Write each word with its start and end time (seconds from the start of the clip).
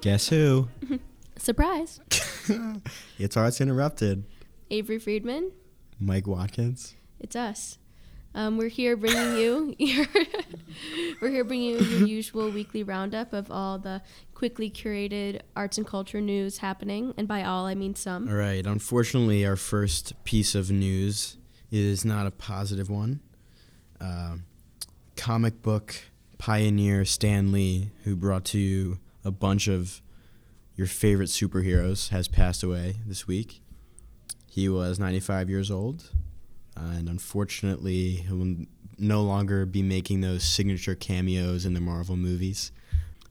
Guess 0.00 0.28
who? 0.28 0.68
Surprise. 1.36 2.00
it's 3.18 3.36
Arts 3.36 3.60
Interrupted. 3.60 4.24
Avery 4.70 4.98
Friedman, 4.98 5.52
Mike 5.98 6.26
Watkins. 6.26 6.94
it's 7.18 7.36
us. 7.36 7.76
Um, 8.32 8.56
we're 8.56 8.68
here 8.68 8.96
bringing 8.96 9.36
you 9.36 9.74
your 9.78 10.06
we're 11.20 11.30
here 11.30 11.42
bringing 11.44 11.70
you 11.70 11.78
your 11.80 12.06
usual 12.06 12.48
weekly 12.48 12.84
roundup 12.84 13.32
of 13.32 13.50
all 13.50 13.78
the 13.78 14.00
quickly 14.34 14.70
curated 14.70 15.40
arts 15.56 15.76
and 15.78 15.86
culture 15.86 16.20
news 16.20 16.58
happening, 16.58 17.12
and 17.16 17.26
by 17.26 17.42
all 17.42 17.66
I 17.66 17.74
mean 17.74 17.96
some. 17.96 18.28
All 18.28 18.34
right. 18.36 18.64
Unfortunately, 18.64 19.44
our 19.44 19.56
first 19.56 20.12
piece 20.24 20.54
of 20.54 20.70
news 20.70 21.36
is 21.72 22.04
not 22.04 22.26
a 22.26 22.30
positive 22.30 22.88
one. 22.88 23.20
Uh, 24.00 24.36
comic 25.16 25.60
book 25.60 25.96
pioneer 26.38 27.04
Stan 27.04 27.50
Lee, 27.52 27.90
who 28.04 28.14
brought 28.16 28.44
to 28.46 28.58
you 28.58 28.98
a 29.24 29.30
bunch 29.30 29.68
of 29.68 30.00
your 30.74 30.86
favorite 30.86 31.28
superheroes, 31.28 32.08
has 32.08 32.28
passed 32.28 32.62
away 32.62 32.96
this 33.06 33.26
week. 33.26 33.60
He 34.48 34.68
was 34.68 34.98
95 34.98 35.50
years 35.50 35.70
old, 35.70 36.10
and 36.76 37.08
unfortunately, 37.08 38.24
he 38.26 38.32
will 38.32 38.66
no 38.98 39.22
longer 39.22 39.66
be 39.66 39.82
making 39.82 40.20
those 40.20 40.42
signature 40.42 40.94
cameos 40.94 41.64
in 41.64 41.74
the 41.74 41.80
Marvel 41.80 42.16
movies. 42.16 42.72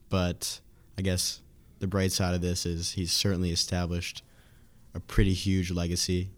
But 0.09 0.59
I 0.97 1.01
guess 1.01 1.41
the 1.79 1.87
bright 1.87 2.11
side 2.11 2.35
of 2.35 2.41
this 2.41 2.65
is 2.65 2.91
he's 2.91 3.11
certainly 3.11 3.51
established 3.51 4.23
a 4.93 4.99
pretty 4.99 5.33
huge 5.33 5.71
legacy. 5.71 6.29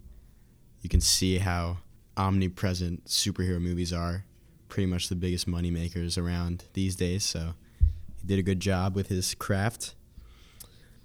You 0.82 0.90
can 0.90 1.02
see 1.02 1.38
how 1.38 1.78
omnipresent 2.18 3.06
superhero 3.06 3.62
movies 3.62 3.94
are, 3.94 4.26
pretty 4.70 4.88
much 4.88 5.10
the 5.10 5.16
biggest 5.16 5.48
money 5.48 5.72
makers 5.72 6.18
around 6.18 6.66
these 6.74 6.96
days. 6.96 7.24
So 7.24 7.54
he 8.22 8.28
did 8.28 8.40
a 8.40 8.44
good 8.44 8.60
job 8.60 8.96
with 8.96 9.08
his 9.08 9.34
craft. 9.36 9.96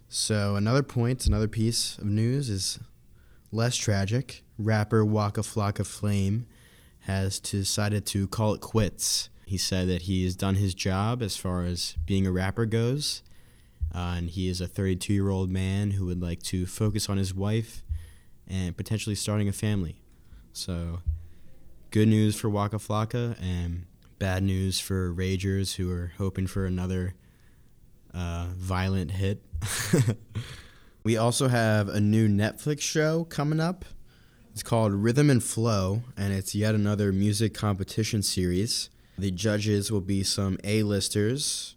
So 0.09 0.57
another 0.57 0.83
point, 0.83 1.27
another 1.27 1.49
piece 1.49 1.99
of 1.99 2.05
news 2.05 2.49
is 2.49 2.79
less 3.51 3.77
tragic. 3.77 4.45
Rapper 4.59 5.05
Waka 5.05 5.41
Flocka 5.41 5.85
Flame 5.85 6.47
has 7.01 7.41
decided 7.41 8.07
to 8.07 8.29
call 8.29 8.55
it 8.55 8.61
quits. 8.61 9.31
He 9.47 9.59
said 9.59 9.89
that 9.89 10.03
he 10.03 10.25
has 10.25 10.35
done 10.35 10.57
his 10.57 10.75
job 10.75 11.23
as 11.23 11.37
far 11.37 11.65
as 11.65 11.97
being 12.05 12.27
a 12.27 12.33
rapper 12.33 12.67
goes, 12.67 13.23
uh, 13.95 14.15
and 14.17 14.31
he 14.31 14.49
is 14.49 14.61
a 14.61 14.67
32 14.67 15.13
year 15.13 15.31
old 15.31 15.49
man 15.49 15.93
who 15.93 16.07
would 16.07 16.21
like 16.21 16.43
to 16.45 16.67
focus 16.67 17.09
on 17.09 17.17
his 17.17 17.33
wife 17.33 17.85
and 18.49 18.77
potentially 18.77 19.15
starting 19.15 19.49
a 19.49 19.53
family. 19.53 19.97
So, 20.53 21.01
good 21.91 22.09
news 22.09 22.37
for 22.37 22.49
Waka 22.49 22.77
Flocka 22.77 23.37
and 23.41 23.87
bad 24.19 24.43
news 24.43 24.81
for 24.81 25.13
Ragers 25.13 25.77
who 25.77 25.91
are 25.91 26.13
hoping 26.19 26.47
for 26.47 26.67
another 26.67 27.15
uh, 28.15 28.47
violent 28.57 29.13
hit. 29.13 29.43
we 31.05 31.17
also 31.17 31.49
have 31.49 31.89
a 31.89 32.01
new 32.01 32.29
Netflix 32.29 32.81
show 32.81 33.25
coming 33.25 33.61
up. 33.61 33.85
It's 34.53 34.63
called 34.63 34.95
Rhythm 34.95 35.29
and 35.29 35.45
Flow, 35.45 36.03
and 36.17 36.33
it's 36.33 36.55
yet 36.55 36.75
another 36.75 37.13
music 37.13 37.53
competition 37.53 38.23
series. 38.23 38.89
The 39.19 39.31
judges 39.31 39.93
will 39.93 40.01
be 40.01 40.23
some 40.23 40.59
A-listers, 40.65 41.77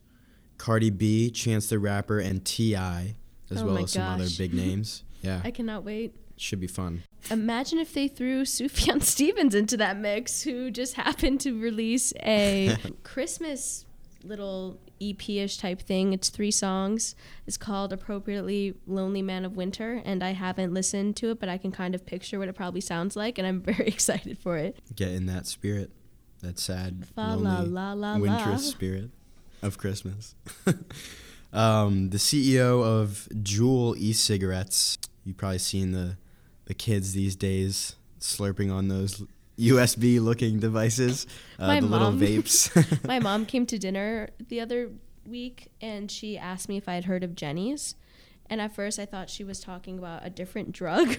Cardi 0.58 0.90
B, 0.90 1.30
Chance 1.30 1.68
the 1.68 1.80
Rapper, 1.80 2.20
and 2.20 2.46
T.I., 2.46 3.16
as 3.52 3.62
Oh 3.62 3.66
well 3.66 3.78
as 3.80 3.92
some 3.92 4.04
other 4.04 4.28
big 4.38 4.54
names. 4.54 5.04
Yeah, 5.22 5.42
I 5.44 5.52
cannot 5.52 5.84
wait. 5.84 6.16
Should 6.40 6.60
be 6.60 6.68
fun. 6.68 7.04
Imagine 7.30 7.80
if 7.80 7.94
they 7.94 8.08
threw 8.08 8.42
Sufjan 8.46 9.02
Stevens 9.02 9.54
into 9.56 9.78
that 9.78 9.98
mix, 9.98 10.42
who 10.44 10.72
just 10.72 10.96
happened 10.96 11.42
to 11.42 11.60
release 11.60 12.14
a 12.24 12.76
Christmas 13.04 13.86
little 14.24 14.80
EP-ish 15.02 15.58
type 15.58 15.82
thing. 15.82 16.12
It's 16.12 16.30
three 16.30 16.52
songs. 16.52 17.16
It's 17.48 17.58
called 17.58 17.94
appropriately 17.94 18.76
"Lonely 18.88 19.22
Man 19.22 19.46
of 19.46 19.56
Winter," 19.56 20.02
and 20.04 20.24
I 20.24 20.32
haven't 20.32 20.74
listened 20.74 21.16
to 21.18 21.32
it, 21.32 21.40
but 21.40 21.50
I 21.50 21.58
can 21.58 21.72
kind 21.72 21.96
of 21.96 22.06
picture 22.06 22.40
what 22.40 22.50
it 22.50 22.56
probably 22.56 22.82
sounds 22.82 23.16
like, 23.16 23.38
and 23.38 23.48
I'm 23.48 23.62
very 23.74 23.88
excited 23.88 24.38
for 24.38 24.58
it. 24.58 24.78
Get 24.96 25.10
in 25.10 25.26
that 25.28 25.46
spirit, 25.46 25.92
that 26.42 26.60
sad, 26.60 27.06
Fa 27.16 27.36
lonely, 27.36 27.70
la 27.70 27.94
la 27.94 28.14
la. 28.14 28.18
winterous 28.18 28.60
spirit 28.70 29.10
of 29.62 29.78
Christmas. 29.78 30.36
um, 31.54 32.10
the 32.10 32.18
CEO 32.18 32.84
of 32.84 33.28
Juul 33.34 33.96
e-cigarettes. 33.98 34.98
You've 35.26 35.38
probably 35.38 35.60
seen 35.60 35.92
the 35.92 36.18
the 36.70 36.76
kids 36.76 37.14
these 37.14 37.36
days 37.36 37.96
slurping 38.20 38.72
on 38.72 38.90
those 38.90 39.24
USB 39.58 40.22
looking 40.22 40.60
devices, 40.60 41.26
uh, 41.58 41.80
the 41.80 41.86
little 41.86 42.12
vapes. 42.12 42.70
My 43.08 43.20
mom 43.20 43.48
came 43.48 43.66
to 43.66 43.80
dinner 43.80 44.30
the 44.48 44.62
other 44.62 44.92
week, 45.26 45.72
and 45.82 46.10
she 46.10 46.38
asked 46.38 46.70
me 46.70 46.78
if 46.78 46.88
I 46.88 46.94
had 46.94 47.06
heard 47.06 47.24
of 47.24 47.36
Jenny's. 47.36 47.96
And 48.52 48.62
at 48.62 48.74
first, 48.74 49.00
I 49.00 49.06
thought 49.06 49.32
she 49.32 49.44
was 49.44 49.60
talking 49.60 49.98
about 49.98 50.26
a 50.26 50.30
different 50.30 50.72
drug. 50.72 51.18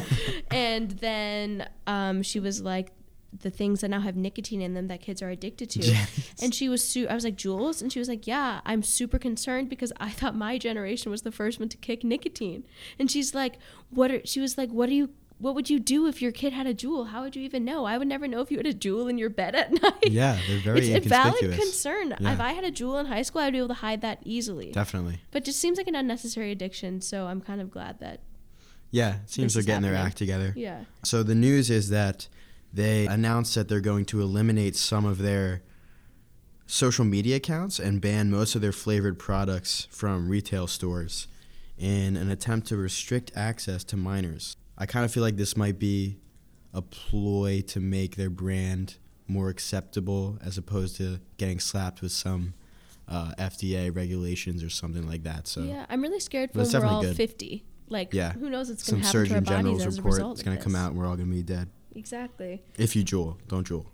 and 0.50 0.92
then 0.92 1.68
um, 1.86 2.22
she 2.22 2.38
was 2.38 2.60
like, 2.62 2.92
the 3.40 3.50
things 3.50 3.80
that 3.80 3.88
now 3.88 4.00
have 4.00 4.14
nicotine 4.16 4.60
in 4.60 4.74
them 4.74 4.88
that 4.88 5.00
kids 5.00 5.22
are 5.22 5.30
addicted 5.30 5.70
to. 5.70 5.78
Jenny's. 5.80 6.34
And 6.42 6.54
she 6.54 6.68
was, 6.68 6.86
su- 6.86 7.06
I 7.08 7.14
was 7.14 7.24
like, 7.24 7.36
Jules? 7.36 7.80
And 7.80 7.90
she 7.92 7.98
was 7.98 8.08
like, 8.08 8.26
yeah, 8.26 8.60
I'm 8.66 8.82
super 8.82 9.18
concerned 9.18 9.70
because 9.70 9.92
I 9.98 10.10
thought 10.10 10.36
my 10.36 10.58
generation 10.58 11.10
was 11.10 11.22
the 11.22 11.32
first 11.32 11.58
one 11.58 11.68
to 11.70 11.76
kick 11.78 12.04
nicotine. 12.04 12.64
And 12.98 13.10
she's 13.10 13.34
like, 13.34 13.58
what 13.90 14.10
are, 14.10 14.20
she 14.26 14.40
was 14.40 14.58
like, 14.58 14.70
what 14.70 14.90
are 14.90 14.92
you, 14.92 15.10
what 15.38 15.54
would 15.54 15.70
you 15.70 15.80
do 15.80 16.06
if 16.06 16.20
your 16.22 16.30
kid 16.30 16.52
had 16.52 16.66
a 16.66 16.74
Juul? 16.74 17.08
How 17.08 17.22
would 17.22 17.34
you 17.34 17.42
even 17.42 17.64
know? 17.64 17.84
I 17.86 17.96
would 17.98 18.06
never 18.06 18.28
know 18.28 18.42
if 18.42 18.50
you 18.50 18.58
had 18.58 18.66
a 18.66 18.74
Juul 18.74 19.08
in 19.10 19.16
your 19.18 19.30
bed 19.30 19.54
at 19.56 19.72
night. 19.82 20.10
yeah, 20.10 20.38
they're 20.46 20.58
very 20.60 20.92
it's 20.92 21.06
a 21.06 21.08
valid 21.08 21.40
concern. 21.58 22.14
Yeah. 22.20 22.34
If 22.34 22.38
I 22.40 22.52
had 22.52 22.64
a 22.64 22.70
Juul 22.70 23.00
in 23.00 23.06
high 23.06 23.22
school, 23.22 23.40
I'd 23.40 23.52
be 23.52 23.58
able 23.58 23.68
to 23.68 23.74
hide 23.74 24.02
that 24.02 24.18
easily. 24.24 24.70
Definitely. 24.72 25.20
But 25.30 25.42
it 25.42 25.44
just 25.46 25.58
seems 25.58 25.78
like 25.78 25.88
an 25.88 25.94
unnecessary 25.96 26.52
addiction, 26.52 27.00
so 27.00 27.26
I'm 27.26 27.40
kind 27.40 27.60
of 27.60 27.70
glad 27.70 27.98
that 28.00 28.20
Yeah, 28.92 29.14
it 29.24 29.30
seems 29.30 29.54
This 29.54 29.64
they're 29.64 29.74
getting 29.74 29.88
their 29.90 29.98
act 30.00 30.16
together. 30.18 30.52
yeah. 30.54 30.84
So 31.02 31.22
the 31.24 31.34
news 31.34 31.70
is 31.70 31.88
that 31.88 32.28
they 32.72 33.06
announced 33.06 33.54
that 33.54 33.68
they're 33.68 33.80
going 33.80 34.04
to 34.06 34.20
eliminate 34.20 34.76
some 34.76 35.04
of 35.04 35.18
their 35.18 35.62
social 36.66 37.04
media 37.04 37.36
accounts 37.36 37.78
and 37.78 38.00
ban 38.00 38.30
most 38.30 38.54
of 38.54 38.62
their 38.62 38.72
flavored 38.72 39.18
products 39.18 39.86
from 39.90 40.28
retail 40.28 40.66
stores 40.66 41.28
in 41.76 42.16
an 42.16 42.30
attempt 42.30 42.68
to 42.68 42.76
restrict 42.76 43.30
access 43.34 43.84
to 43.84 43.96
minors. 43.96 44.56
I 44.78 44.86
kind 44.86 45.04
of 45.04 45.12
feel 45.12 45.22
like 45.22 45.36
this 45.36 45.56
might 45.56 45.78
be 45.78 46.18
a 46.72 46.80
ploy 46.80 47.62
to 47.68 47.80
make 47.80 48.16
their 48.16 48.30
brand 48.30 48.96
more 49.28 49.48
acceptable 49.48 50.38
as 50.42 50.56
opposed 50.56 50.96
to 50.96 51.20
getting 51.36 51.60
slapped 51.60 52.00
with 52.00 52.12
some 52.12 52.54
uh, 53.08 53.32
FDA 53.38 53.94
regulations 53.94 54.62
or 54.62 54.70
something 54.70 55.06
like 55.06 55.24
that. 55.24 55.46
So 55.46 55.62
yeah, 55.62 55.84
I'm 55.90 56.00
really 56.00 56.20
scared 56.20 56.50
when 56.54 56.64
it's 56.64 56.74
we're 56.74 56.86
all 56.86 57.02
good. 57.02 57.16
50. 57.16 57.64
Like, 57.88 58.14
Yeah. 58.14 58.32
who 58.32 58.48
knows 58.48 58.70
what's 58.70 58.88
going 58.88 59.02
to 59.02 59.06
happen 59.06 59.12
to 59.12 59.18
our 59.18 59.26
Surgeon 59.26 59.44
bodies 59.44 59.58
General's 59.58 59.86
as 59.86 59.98
a 59.98 60.00
report 60.00 60.14
result 60.14 60.38
of 60.38 60.44
going 60.46 60.56
to 60.56 60.62
come 60.62 60.74
out 60.74 60.90
and 60.92 60.98
we're 60.98 61.06
all 61.06 61.16
going 61.16 61.28
to 61.28 61.34
be 61.34 61.42
dead. 61.42 61.68
Exactly. 61.94 62.62
If 62.76 62.96
you 62.96 63.04
Juul, 63.04 63.36
don't 63.48 63.68
Juul. 63.68 63.86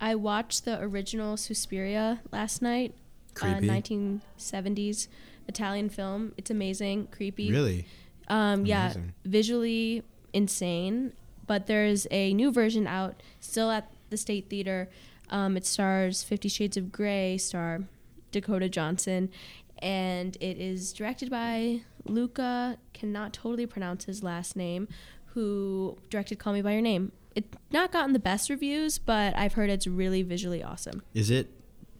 I 0.00 0.14
watched 0.14 0.64
the 0.64 0.80
original 0.80 1.36
Suspiria 1.36 2.20
last 2.32 2.62
night. 2.62 2.94
Uh, 3.40 3.54
Creepy. 3.58 3.68
1970s 3.68 5.08
Italian 5.46 5.88
film. 5.88 6.32
It's 6.36 6.50
amazing, 6.50 7.08
creepy. 7.10 7.50
Really? 7.50 7.86
Um, 8.28 8.66
yeah, 8.66 8.92
visually 9.24 10.02
insane. 10.32 11.12
But 11.46 11.66
there's 11.66 12.06
a 12.10 12.34
new 12.34 12.52
version 12.52 12.86
out, 12.86 13.22
still 13.40 13.70
at 13.70 13.90
the 14.10 14.16
State 14.16 14.50
Theater. 14.50 14.90
Um, 15.30 15.56
it 15.56 15.64
stars 15.64 16.22
Fifty 16.22 16.48
Shades 16.48 16.76
of 16.76 16.92
Grey 16.92 17.38
star 17.38 17.84
Dakota 18.32 18.68
Johnson, 18.68 19.30
and 19.78 20.36
it 20.40 20.58
is 20.58 20.92
directed 20.92 21.30
by 21.30 21.80
Luca. 22.04 22.78
Cannot 22.92 23.32
totally 23.32 23.66
pronounce 23.66 24.04
his 24.04 24.22
last 24.22 24.56
name. 24.56 24.88
Who 25.34 25.96
directed 26.10 26.38
Call 26.38 26.52
Me 26.52 26.62
by 26.62 26.72
Your 26.72 26.82
Name? 26.82 27.12
It's 27.38 27.56
not 27.70 27.92
gotten 27.92 28.12
the 28.12 28.18
best 28.18 28.50
reviews, 28.50 28.98
but 28.98 29.36
I've 29.36 29.52
heard 29.52 29.70
it's 29.70 29.86
really 29.86 30.22
visually 30.22 30.62
awesome. 30.62 31.02
Is 31.14 31.30
it 31.30 31.48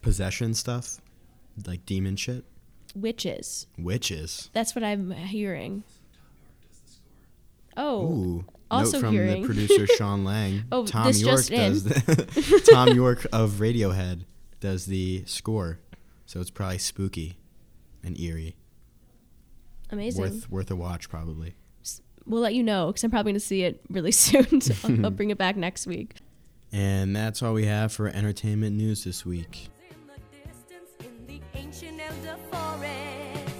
possession 0.02 0.54
stuff? 0.54 1.00
Like 1.66 1.84
demon 1.86 2.16
shit? 2.16 2.44
Witches. 2.94 3.66
Witches. 3.78 4.50
That's 4.52 4.74
what 4.74 4.82
I'm 4.84 5.10
hearing. 5.12 5.84
Oh, 7.76 8.02
Ooh. 8.12 8.44
also 8.70 8.96
Note 8.98 9.00
from 9.00 9.12
hearing. 9.14 9.42
the 9.42 9.46
producer 9.46 9.86
Sean 9.96 10.24
Lang. 10.24 10.64
Oh, 10.72 10.84
Tom 10.86 11.06
this 11.06 11.20
Yorke 11.20 11.36
just 11.36 11.50
does 11.50 11.86
in. 11.86 11.92
the 11.92 12.62
Thom 12.72 12.88
Yorke 12.94 13.26
of 13.32 13.52
Radiohead 13.52 14.22
does 14.60 14.86
the 14.86 15.22
score. 15.26 15.78
So 16.26 16.40
it's 16.40 16.50
probably 16.50 16.78
spooky 16.78 17.38
and 18.02 18.18
eerie. 18.18 18.56
amazing. 19.90 20.20
Worth 20.22 20.50
worth 20.50 20.70
a 20.70 20.76
watch 20.76 21.08
probably. 21.08 21.54
We'll 22.28 22.42
let 22.42 22.54
you 22.54 22.62
know 22.62 22.88
because 22.88 23.02
I'm 23.02 23.10
probably 23.10 23.32
going 23.32 23.40
to 23.40 23.46
see 23.46 23.62
it 23.62 23.80
really 23.90 24.12
soon. 24.26 24.60
So 24.60 24.74
I'll, 24.88 25.06
I'll 25.06 25.10
bring 25.10 25.30
it 25.30 25.38
back 25.38 25.56
next 25.56 25.86
week. 25.86 26.16
And 26.70 27.16
that's 27.16 27.42
all 27.42 27.54
we 27.54 27.64
have 27.64 27.92
for 27.92 28.08
entertainment 28.08 28.76
news 28.76 29.04
this 29.04 29.24
week. 29.24 29.68
In 29.90 29.96
the 30.06 30.20
distance, 30.50 30.90
in 31.00 31.26
the 31.26 31.40
ancient 31.58 31.98
elder 31.98 32.36
forest. 32.50 33.54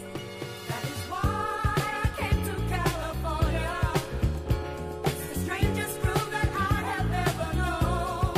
That 0.68 0.84
is 0.84 1.00
why 1.08 1.72
I 1.74 2.10
came 2.18 2.44
to 2.44 2.52
California. 2.68 3.78
It's 5.06 5.28
the 5.32 5.40
strangest 5.40 6.02
groove 6.02 6.30
that 6.30 6.48
I 6.54 6.74
have 6.92 7.10
ever 7.28 7.56
known. 7.56 8.34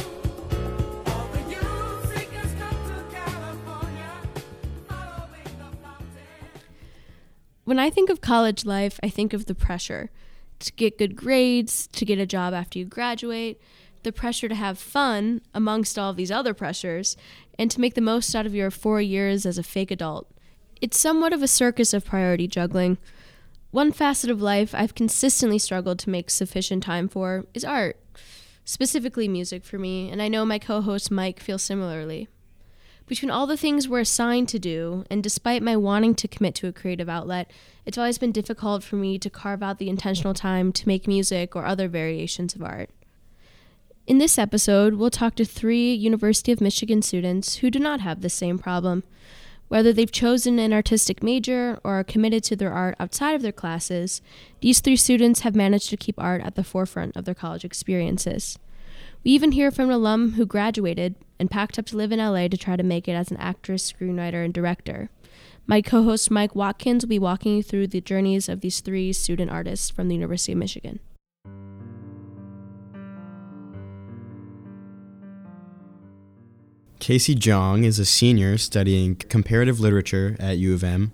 All 1.08 1.26
the 1.32 1.42
youth 1.50 2.14
seekers 2.14 2.52
come 2.60 2.78
to 2.86 2.96
California, 3.12 4.12
following 4.86 5.50
the 5.58 5.76
fountain. 5.82 6.60
When 7.64 7.80
I 7.80 7.90
think 7.90 8.08
of 8.08 8.20
college 8.20 8.64
life, 8.64 9.00
I 9.02 9.08
think 9.08 9.32
of 9.32 9.46
the 9.46 9.54
pressure 9.56 10.10
to 10.60 10.72
get 10.72 10.98
good 10.98 11.16
grades, 11.16 11.86
to 11.88 12.04
get 12.04 12.18
a 12.18 12.26
job 12.26 12.54
after 12.54 12.78
you 12.78 12.84
graduate, 12.84 13.60
the 14.02 14.12
pressure 14.12 14.48
to 14.48 14.54
have 14.54 14.78
fun 14.78 15.40
amongst 15.52 15.98
all 15.98 16.12
these 16.12 16.30
other 16.30 16.54
pressures, 16.54 17.16
and 17.58 17.70
to 17.70 17.80
make 17.80 17.94
the 17.94 18.00
most 18.00 18.34
out 18.34 18.46
of 18.46 18.54
your 18.54 18.70
four 18.70 19.00
years 19.00 19.44
as 19.44 19.58
a 19.58 19.62
fake 19.62 19.90
adult. 19.90 20.30
It's 20.80 20.98
somewhat 20.98 21.32
of 21.32 21.42
a 21.42 21.48
circus 21.48 21.92
of 21.92 22.06
priority 22.06 22.46
juggling. 22.46 22.98
One 23.70 23.92
facet 23.92 24.30
of 24.30 24.40
life 24.40 24.74
I've 24.74 24.94
consistently 24.94 25.58
struggled 25.58 25.98
to 26.00 26.10
make 26.10 26.30
sufficient 26.30 26.82
time 26.82 27.08
for 27.08 27.44
is 27.52 27.64
art, 27.64 27.98
specifically 28.64 29.28
music 29.28 29.64
for 29.64 29.78
me, 29.78 30.10
and 30.10 30.22
I 30.22 30.28
know 30.28 30.44
my 30.44 30.58
co 30.58 30.80
host 30.80 31.10
Mike 31.10 31.40
feels 31.40 31.62
similarly. 31.62 32.28
Between 33.10 33.32
all 33.32 33.48
the 33.48 33.56
things 33.56 33.88
we're 33.88 33.98
assigned 33.98 34.48
to 34.50 34.60
do, 34.60 35.04
and 35.10 35.20
despite 35.20 35.64
my 35.64 35.76
wanting 35.76 36.14
to 36.14 36.28
commit 36.28 36.54
to 36.54 36.68
a 36.68 36.72
creative 36.72 37.08
outlet, 37.08 37.50
it's 37.84 37.98
always 37.98 38.18
been 38.18 38.30
difficult 38.30 38.84
for 38.84 38.94
me 38.94 39.18
to 39.18 39.28
carve 39.28 39.64
out 39.64 39.78
the 39.78 39.88
intentional 39.88 40.32
time 40.32 40.70
to 40.74 40.86
make 40.86 41.08
music 41.08 41.56
or 41.56 41.66
other 41.66 41.88
variations 41.88 42.54
of 42.54 42.62
art. 42.62 42.88
In 44.06 44.18
this 44.18 44.38
episode, 44.38 44.94
we'll 44.94 45.10
talk 45.10 45.34
to 45.34 45.44
three 45.44 45.92
University 45.92 46.52
of 46.52 46.60
Michigan 46.60 47.02
students 47.02 47.56
who 47.56 47.68
do 47.68 47.80
not 47.80 48.00
have 48.00 48.20
the 48.20 48.30
same 48.30 48.60
problem. 48.60 49.02
Whether 49.66 49.92
they've 49.92 50.12
chosen 50.12 50.60
an 50.60 50.72
artistic 50.72 51.20
major 51.20 51.80
or 51.82 51.98
are 51.98 52.04
committed 52.04 52.44
to 52.44 52.54
their 52.54 52.72
art 52.72 52.94
outside 53.00 53.34
of 53.34 53.42
their 53.42 53.50
classes, 53.50 54.22
these 54.60 54.78
three 54.78 54.94
students 54.94 55.40
have 55.40 55.56
managed 55.56 55.90
to 55.90 55.96
keep 55.96 56.14
art 56.16 56.42
at 56.42 56.54
the 56.54 56.62
forefront 56.62 57.16
of 57.16 57.24
their 57.24 57.34
college 57.34 57.64
experiences. 57.64 58.56
We 59.22 59.32
even 59.32 59.52
hear 59.52 59.70
from 59.70 59.90
an 59.90 59.94
alum 59.94 60.32
who 60.32 60.46
graduated 60.46 61.14
and 61.38 61.50
packed 61.50 61.78
up 61.78 61.84
to 61.86 61.96
live 61.96 62.10
in 62.10 62.18
LA 62.18 62.48
to 62.48 62.56
try 62.56 62.76
to 62.76 62.82
make 62.82 63.06
it 63.06 63.12
as 63.12 63.30
an 63.30 63.36
actress, 63.36 63.92
screenwriter, 63.92 64.42
and 64.42 64.54
director. 64.54 65.10
My 65.66 65.82
co 65.82 66.02
host 66.04 66.30
Mike 66.30 66.56
Watkins 66.56 67.04
will 67.04 67.10
be 67.10 67.18
walking 67.18 67.56
you 67.56 67.62
through 67.62 67.88
the 67.88 68.00
journeys 68.00 68.48
of 68.48 68.62
these 68.62 68.80
three 68.80 69.12
student 69.12 69.50
artists 69.50 69.90
from 69.90 70.08
the 70.08 70.14
University 70.14 70.52
of 70.52 70.58
Michigan. 70.58 71.00
Casey 76.98 77.34
Jong 77.34 77.84
is 77.84 77.98
a 77.98 78.06
senior 78.06 78.56
studying 78.56 79.16
comparative 79.16 79.80
literature 79.80 80.36
at 80.40 80.56
U 80.56 80.72
of 80.72 80.82
M, 80.82 81.12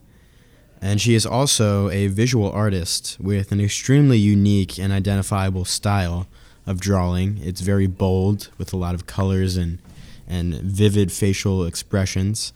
and 0.81 1.01
she 1.01 1.15
is 1.15 1.27
also 1.27 1.91
a 1.91 2.07
visual 2.07 2.53
artist 2.53 3.17
with 3.19 3.51
an 3.51 3.61
extremely 3.61 4.19
unique 4.19 4.79
and 4.79 4.93
identifiable 4.93 5.65
style 5.65 6.29
of 6.67 6.81
drawing. 6.81 7.39
It's 7.43 7.61
very 7.61 7.87
bold 7.87 8.51
with 8.59 8.73
a 8.73 8.77
lot 8.77 8.95
of 8.95 9.07
colors 9.07 9.57
and 9.57 9.79
and 10.29 10.55
vivid 10.55 11.13
facial 11.13 11.65
expressions. 11.65 12.53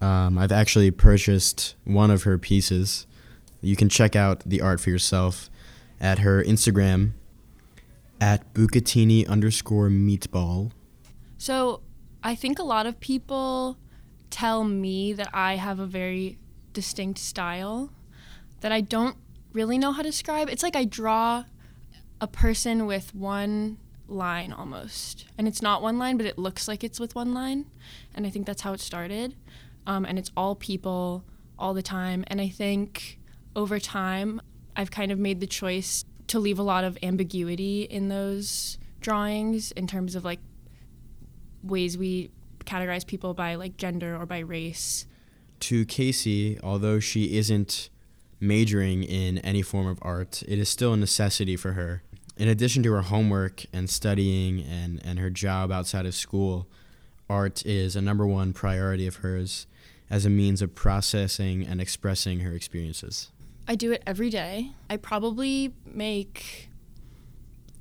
Um, 0.00 0.36
I've 0.36 0.52
actually 0.52 0.90
purchased 0.90 1.74
one 1.84 2.10
of 2.10 2.24
her 2.24 2.38
pieces. 2.38 3.06
You 3.60 3.76
can 3.76 3.88
check 3.88 4.16
out 4.16 4.40
the 4.44 4.60
art 4.60 4.80
for 4.80 4.90
yourself 4.90 5.48
at 6.00 6.20
her 6.20 6.42
Instagram 6.42 7.12
at 8.20 8.52
Bucatini 8.54 9.28
underscore 9.28 9.88
meatball. 9.88 10.72
So 11.36 11.82
I 12.22 12.34
think 12.34 12.58
a 12.58 12.64
lot 12.64 12.86
of 12.86 12.98
people 13.00 13.78
tell 14.30 14.64
me 14.64 15.12
that 15.12 15.28
I 15.32 15.56
have 15.56 15.78
a 15.78 15.86
very 15.86 16.38
distinct 16.72 17.18
style 17.18 17.90
that 18.60 18.72
I 18.72 18.80
don't 18.80 19.16
really 19.52 19.78
know 19.78 19.92
how 19.92 20.02
to 20.02 20.08
describe. 20.08 20.48
It's 20.48 20.62
like 20.62 20.76
I 20.76 20.84
draw 20.84 21.44
a 22.20 22.26
person 22.26 22.86
with 22.86 23.14
one 23.14 23.78
line 24.08 24.52
almost. 24.52 25.26
And 25.36 25.46
it's 25.46 25.62
not 25.62 25.82
one 25.82 25.98
line, 25.98 26.16
but 26.16 26.26
it 26.26 26.38
looks 26.38 26.66
like 26.66 26.82
it's 26.82 26.98
with 26.98 27.14
one 27.14 27.34
line. 27.34 27.66
And 28.14 28.26
I 28.26 28.30
think 28.30 28.46
that's 28.46 28.62
how 28.62 28.72
it 28.72 28.80
started. 28.80 29.34
Um, 29.86 30.04
and 30.04 30.18
it's 30.18 30.30
all 30.36 30.54
people 30.54 31.24
all 31.58 31.74
the 31.74 31.82
time. 31.82 32.24
And 32.28 32.40
I 32.40 32.48
think 32.48 33.18
over 33.54 33.78
time, 33.78 34.40
I've 34.76 34.90
kind 34.90 35.12
of 35.12 35.18
made 35.18 35.40
the 35.40 35.46
choice 35.46 36.04
to 36.28 36.38
leave 36.38 36.58
a 36.58 36.62
lot 36.62 36.84
of 36.84 36.98
ambiguity 37.02 37.82
in 37.82 38.08
those 38.08 38.78
drawings 39.00 39.72
in 39.72 39.86
terms 39.86 40.14
of 40.14 40.24
like 40.24 40.40
ways 41.62 41.96
we 41.98 42.30
categorize 42.64 43.06
people 43.06 43.34
by 43.34 43.54
like 43.54 43.76
gender 43.76 44.16
or 44.16 44.26
by 44.26 44.38
race. 44.38 45.06
to 45.60 45.84
Casey, 45.86 46.58
although 46.62 47.00
she 47.00 47.36
isn't 47.36 47.90
majoring 48.40 49.02
in 49.02 49.38
any 49.38 49.62
form 49.62 49.86
of 49.86 49.98
art, 50.02 50.42
it 50.46 50.58
is 50.58 50.68
still 50.68 50.92
a 50.92 50.96
necessity 50.96 51.56
for 51.56 51.72
her. 51.72 52.02
In 52.38 52.48
addition 52.48 52.84
to 52.84 52.92
her 52.92 53.02
homework 53.02 53.64
and 53.72 53.90
studying 53.90 54.62
and, 54.62 55.04
and 55.04 55.18
her 55.18 55.28
job 55.28 55.72
outside 55.72 56.06
of 56.06 56.14
school, 56.14 56.68
art 57.28 57.66
is 57.66 57.96
a 57.96 58.00
number 58.00 58.24
one 58.24 58.52
priority 58.52 59.08
of 59.08 59.16
hers 59.16 59.66
as 60.08 60.24
a 60.24 60.30
means 60.30 60.62
of 60.62 60.72
processing 60.74 61.66
and 61.66 61.80
expressing 61.80 62.40
her 62.40 62.52
experiences. 62.52 63.32
I 63.66 63.74
do 63.74 63.90
it 63.90 64.04
every 64.06 64.30
day. 64.30 64.70
I 64.88 64.98
probably 64.98 65.74
make 65.84 66.70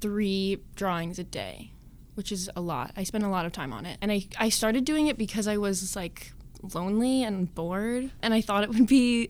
three 0.01 0.57
drawings 0.75 1.19
a 1.19 1.23
day, 1.23 1.71
which 2.15 2.31
is 2.31 2.49
a 2.55 2.61
lot. 2.61 2.91
I 2.97 3.03
spend 3.03 3.23
a 3.23 3.29
lot 3.29 3.45
of 3.45 3.51
time 3.51 3.71
on 3.71 3.85
it. 3.85 3.99
And 4.01 4.11
I, 4.11 4.25
I 4.39 4.49
started 4.49 4.85
doing 4.85 5.05
it 5.05 5.19
because 5.19 5.47
I 5.47 5.57
was 5.57 5.95
like 5.95 6.33
lonely 6.73 7.23
and 7.23 7.53
bored, 7.53 8.09
and 8.23 8.33
I 8.33 8.41
thought 8.41 8.63
it 8.63 8.69
would 8.69 8.87
be 8.87 9.29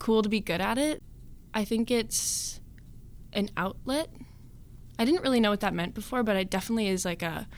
cool 0.00 0.22
to 0.22 0.28
be 0.28 0.40
good 0.40 0.60
at 0.60 0.76
it. 0.76 1.02
I 1.54 1.64
think 1.64 1.88
it's 1.90 2.60
an 3.32 3.48
outlet. 3.56 4.10
I 5.00 5.06
didn't 5.06 5.22
really 5.22 5.40
know 5.40 5.48
what 5.48 5.60
that 5.60 5.72
meant 5.72 5.94
before, 5.94 6.22
but 6.22 6.36
it 6.36 6.50
definitely 6.50 6.88
is 6.88 7.06
like 7.06 7.22
a 7.22 7.48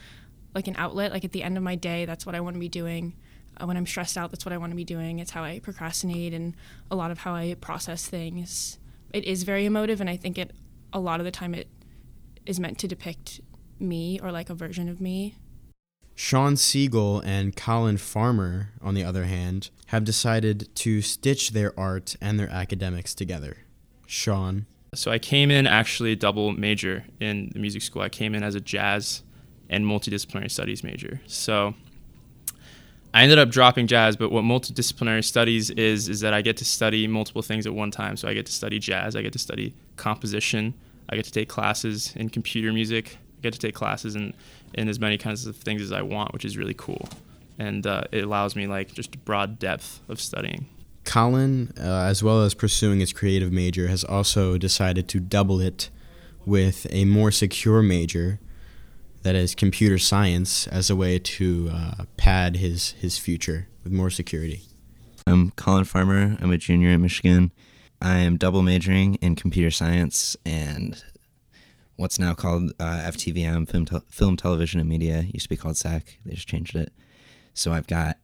like 0.55 0.69
an 0.69 0.77
outlet. 0.79 1.11
Like 1.11 1.25
at 1.25 1.33
the 1.33 1.43
end 1.43 1.57
of 1.57 1.65
my 1.65 1.75
day, 1.75 2.05
that's 2.05 2.25
what 2.25 2.37
I 2.37 2.41
want 2.41 2.55
to 2.55 2.61
be 2.61 2.69
doing. 2.69 3.17
Uh, 3.61 3.67
when 3.67 3.77
I'm 3.77 3.85
stressed 3.85 4.17
out, 4.17 4.31
that's 4.31 4.47
what 4.47 4.53
I 4.53 4.59
want 4.59 4.71
to 4.71 4.77
be 4.77 4.85
doing. 4.85 5.19
It's 5.19 5.33
how 5.33 5.43
I 5.43 5.59
procrastinate 5.59 6.33
and 6.35 6.55
a 6.89 6.95
lot 6.95 7.11
of 7.11 7.19
how 7.19 7.35
I 7.35 7.57
process 7.61 8.07
things. 8.07 8.79
It 9.13 9.25
is 9.25 9.43
very 9.43 9.67
emotive, 9.67 10.01
and 10.01 10.09
I 10.09 10.17
think 10.17 10.39
it 10.39 10.53
a 10.93 11.01
lot 11.01 11.19
of 11.19 11.25
the 11.25 11.33
time 11.33 11.53
it 11.53 11.67
is 12.47 12.61
meant 12.61 12.79
to 12.79 12.87
depict 12.87 13.41
me 13.81 14.21
or 14.23 14.31
like 14.31 14.49
a 14.49 14.55
version 14.55 14.89
of 14.89 15.01
me. 15.01 15.35
Sean 16.15 16.57
Siegel 16.57 17.19
and 17.25 17.57
Colin 17.57 17.97
Farmer, 17.97 18.71
on 18.81 18.95
the 18.95 19.03
other 19.03 19.25
hand, 19.25 19.71
have 19.87 20.05
decided 20.05 20.73
to 20.77 21.03
stitch 21.03 21.51
their 21.51 21.77
art 21.77 22.15
and 22.21 22.39
their 22.39 22.51
academics 22.51 23.17
together. 23.17 23.57
Sean, 24.07 24.67
So 24.95 25.11
I 25.11 25.19
came 25.19 25.51
in 25.51 25.67
actually 25.67 26.15
double 26.17 26.53
major 26.53 27.05
in 27.19 27.51
the 27.55 27.59
music 27.59 27.81
school. 27.81 28.03
I 28.03 28.11
came 28.11 28.35
in 28.35 28.43
as 28.43 28.55
a 28.55 28.61
jazz 28.61 29.23
and 29.71 29.87
multidisciplinary 29.87 30.51
studies 30.51 30.85
major. 30.85 31.19
So 31.27 31.73
I 33.15 33.23
ended 33.23 33.39
up 33.39 33.49
dropping 33.49 33.87
jazz, 33.87 34.19
but 34.19 34.31
what 34.31 34.45
multidisciplinary 34.45 35.25
studies 35.25 35.71
is 35.71 36.11
is 36.11 36.21
that 36.21 36.35
I 36.35 36.43
get 36.43 36.59
to 36.59 36.67
study 36.67 37.07
multiple 37.07 37.41
things 37.41 37.67
at 37.67 37.73
one 37.73 37.91
time. 37.91 38.19
So 38.19 38.29
I 38.29 38.35
get 38.35 38.45
to 38.45 38.53
study 38.53 38.79
jazz, 38.79 39.17
I 39.17 39.23
get 39.23 39.33
to 39.33 39.39
study 39.39 39.73
composition, 39.97 40.75
I 41.09 41.17
get 41.17 41.25
to 41.25 41.33
take 41.33 41.49
classes 41.49 42.13
in 42.15 42.29
computer 42.29 42.71
music, 42.71 43.17
I 43.39 43.41
get 43.41 43.55
to 43.55 43.59
take 43.59 43.75
classes 43.75 44.15
in 44.15 44.35
in 44.75 44.91
as 44.91 45.01
many 45.01 45.17
kinds 45.17 45.47
of 45.47 45.57
things 45.57 45.81
as 45.81 45.93
I 45.93 46.03
want, 46.03 46.35
which 46.35 46.45
is 46.45 46.59
really 46.59 46.75
cool. 46.75 47.09
And 47.59 47.87
uh, 47.87 48.05
it 48.13 48.25
allows 48.25 48.55
me 48.55 48.67
like 48.67 48.93
just 48.93 49.25
broad 49.25 49.59
depth 49.59 50.01
of 50.11 50.21
studying. 50.21 50.67
Colin, 51.05 51.73
uh, 51.79 51.83
as 51.83 52.23
well 52.23 52.43
as 52.43 52.55
pursuing 52.55 53.01
his 53.01 53.13
creative 53.13 53.53
major, 53.53 53.89
has 53.89 54.05
also 54.05 54.57
decided 54.59 55.09
to 55.09 55.21
double 55.21 55.61
it 55.61 55.91
with 56.45 56.87
a 56.91 57.05
more 57.05 57.31
secure 57.31 57.83
major, 57.83 58.41
that 59.23 59.35
is 59.35 59.55
computer 59.55 59.99
science, 59.99 60.67
as 60.67 60.91
a 60.91 60.97
way 60.97 61.19
to 61.19 61.71
uh, 61.73 62.05
pad 62.17 62.57
his, 62.57 62.91
his 62.93 63.19
future 63.19 63.69
with 63.85 63.93
more 63.93 64.11
security. 64.11 64.63
I'm 65.27 65.53
Colin 65.53 65.85
Farmer. 65.85 66.37
I'm 66.41 66.51
a 66.51 66.59
junior 66.59 66.91
at 66.91 66.97
Michigan. 67.01 67.53
I 68.01 68.19
am 68.19 68.37
double 68.37 68.63
majoring 68.63 69.15
in 69.17 69.37
computer 69.37 69.71
science 69.71 70.37
and 70.45 71.03
what's 71.95 72.19
now 72.19 72.35
called 72.35 72.73
uh, 72.81 73.03
FTVM, 73.07 73.69
film, 73.69 73.85
tel- 73.85 74.05
film, 74.09 74.37
television, 74.37 74.81
and 74.81 74.89
media. 74.89 75.21
It 75.21 75.35
used 75.35 75.45
to 75.45 75.49
be 75.49 75.57
called 75.57 75.77
SAC. 75.77 76.19
They 76.27 76.35
just 76.35 76.49
changed 76.49 76.75
it. 76.75 76.93
So 77.55 77.73
I've 77.73 77.87
got, 77.87 78.17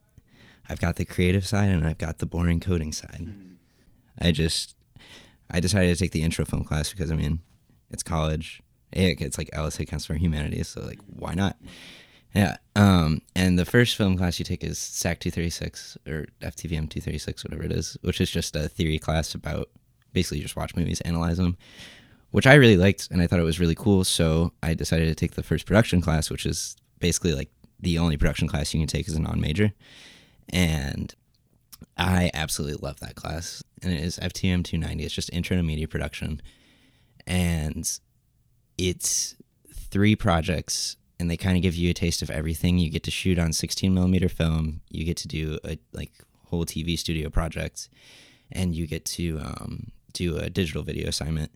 I've 0.68 0.80
got 0.80 0.96
the 0.96 1.04
creative 1.04 1.46
side 1.46 1.70
and 1.70 1.86
I've 1.86 1.98
got 1.98 2.18
the 2.18 2.26
boring 2.26 2.60
coding 2.60 2.92
side. 2.92 3.28
I 4.20 4.32
just, 4.32 4.74
I 5.50 5.60
decided 5.60 5.96
to 5.96 6.02
take 6.02 6.12
the 6.12 6.22
intro 6.22 6.44
film 6.44 6.64
class 6.64 6.90
because 6.90 7.10
I 7.10 7.16
mean, 7.16 7.40
it's 7.90 8.02
college. 8.02 8.62
It's 8.92 9.38
like 9.38 9.50
LSA 9.50 9.86
counts 9.86 10.06
for 10.06 10.14
humanities, 10.14 10.68
so 10.68 10.80
like, 10.80 11.00
why 11.06 11.34
not? 11.34 11.56
Yeah. 12.34 12.56
Um, 12.76 13.22
and 13.34 13.58
the 13.58 13.64
first 13.64 13.96
film 13.96 14.16
class 14.16 14.38
you 14.38 14.44
take 14.44 14.64
is 14.64 14.78
SAC 14.78 15.20
236 15.20 15.98
or 16.06 16.26
FTVM 16.40 16.88
236, 16.88 17.44
whatever 17.44 17.64
it 17.64 17.72
is, 17.72 17.96
which 18.02 18.20
is 18.20 18.30
just 18.30 18.54
a 18.56 18.68
theory 18.68 18.98
class 18.98 19.34
about 19.34 19.68
basically 20.12 20.38
you 20.38 20.44
just 20.44 20.56
watch 20.56 20.76
movies, 20.76 21.00
analyze 21.02 21.38
them, 21.38 21.56
which 22.30 22.46
I 22.46 22.54
really 22.54 22.76
liked 22.76 23.08
and 23.10 23.22
I 23.22 23.26
thought 23.26 23.40
it 23.40 23.44
was 23.44 23.60
really 23.60 23.74
cool. 23.74 24.04
So 24.04 24.52
I 24.62 24.74
decided 24.74 25.06
to 25.08 25.14
take 25.14 25.34
the 25.34 25.42
first 25.42 25.66
production 25.66 26.00
class, 26.00 26.30
which 26.30 26.46
is 26.46 26.76
basically 26.98 27.34
like 27.34 27.50
the 27.80 27.98
only 27.98 28.16
production 28.16 28.48
class 28.48 28.74
you 28.74 28.80
can 28.80 28.88
take 28.88 29.08
as 29.08 29.14
a 29.14 29.20
non 29.20 29.40
major. 29.40 29.72
And 30.50 31.14
I 31.96 32.30
absolutely 32.34 32.78
love 32.80 33.00
that 33.00 33.14
class. 33.16 33.62
And 33.82 33.92
it 33.92 34.00
is 34.00 34.18
FTM 34.18 34.64
290. 34.64 35.04
It's 35.04 35.14
just 35.14 35.32
intro 35.32 35.56
to 35.56 35.62
media 35.62 35.88
production. 35.88 36.40
And 37.26 37.90
it's 38.76 39.36
three 39.90 40.16
projects 40.16 40.96
and 41.20 41.30
they 41.30 41.36
kind 41.36 41.56
of 41.56 41.62
give 41.62 41.74
you 41.74 41.90
a 41.90 41.94
taste 41.94 42.22
of 42.22 42.30
everything. 42.30 42.78
You 42.78 42.90
get 42.90 43.02
to 43.04 43.10
shoot 43.10 43.38
on 43.38 43.52
16 43.52 43.92
millimeter 43.92 44.28
film. 44.28 44.80
You 44.88 45.04
get 45.04 45.16
to 45.18 45.28
do 45.28 45.58
a 45.64 45.78
like 45.92 46.12
whole 46.46 46.64
TV 46.64 46.98
studio 46.98 47.28
project, 47.28 47.88
and 48.52 48.74
you 48.74 48.86
get 48.86 49.04
to 49.04 49.38
um, 49.40 49.90
do 50.12 50.36
a 50.36 50.48
digital 50.48 50.82
video 50.82 51.08
assignment. 51.08 51.50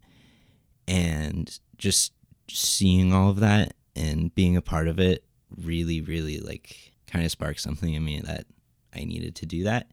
And 0.88 1.58
just 1.76 2.12
seeing 2.50 3.12
all 3.12 3.30
of 3.30 3.40
that 3.40 3.74
and 3.94 4.34
being 4.34 4.56
a 4.56 4.62
part 4.62 4.88
of 4.88 4.98
it 4.98 5.24
really, 5.56 6.00
really 6.00 6.38
like 6.38 6.92
kind 7.06 7.24
of 7.24 7.30
sparked 7.30 7.60
something 7.60 7.94
in 7.94 8.04
me 8.04 8.20
that 8.20 8.46
I 8.94 9.04
needed 9.04 9.36
to 9.36 9.46
do 9.46 9.64
that. 9.64 9.90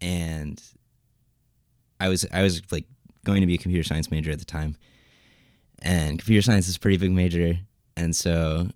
And 0.00 0.62
I 1.98 2.08
was 2.08 2.26
I 2.32 2.42
was 2.42 2.62
like 2.72 2.86
going 3.24 3.40
to 3.40 3.46
be 3.46 3.54
a 3.54 3.58
computer 3.58 3.86
science 3.86 4.10
major 4.10 4.30
at 4.30 4.38
the 4.38 4.44
time. 4.44 4.76
And 5.82 6.18
computer 6.18 6.42
science 6.42 6.68
is 6.68 6.76
a 6.76 6.80
pretty 6.80 6.96
big 6.96 7.12
major. 7.12 7.58
And 7.96 8.14
so 8.14 8.68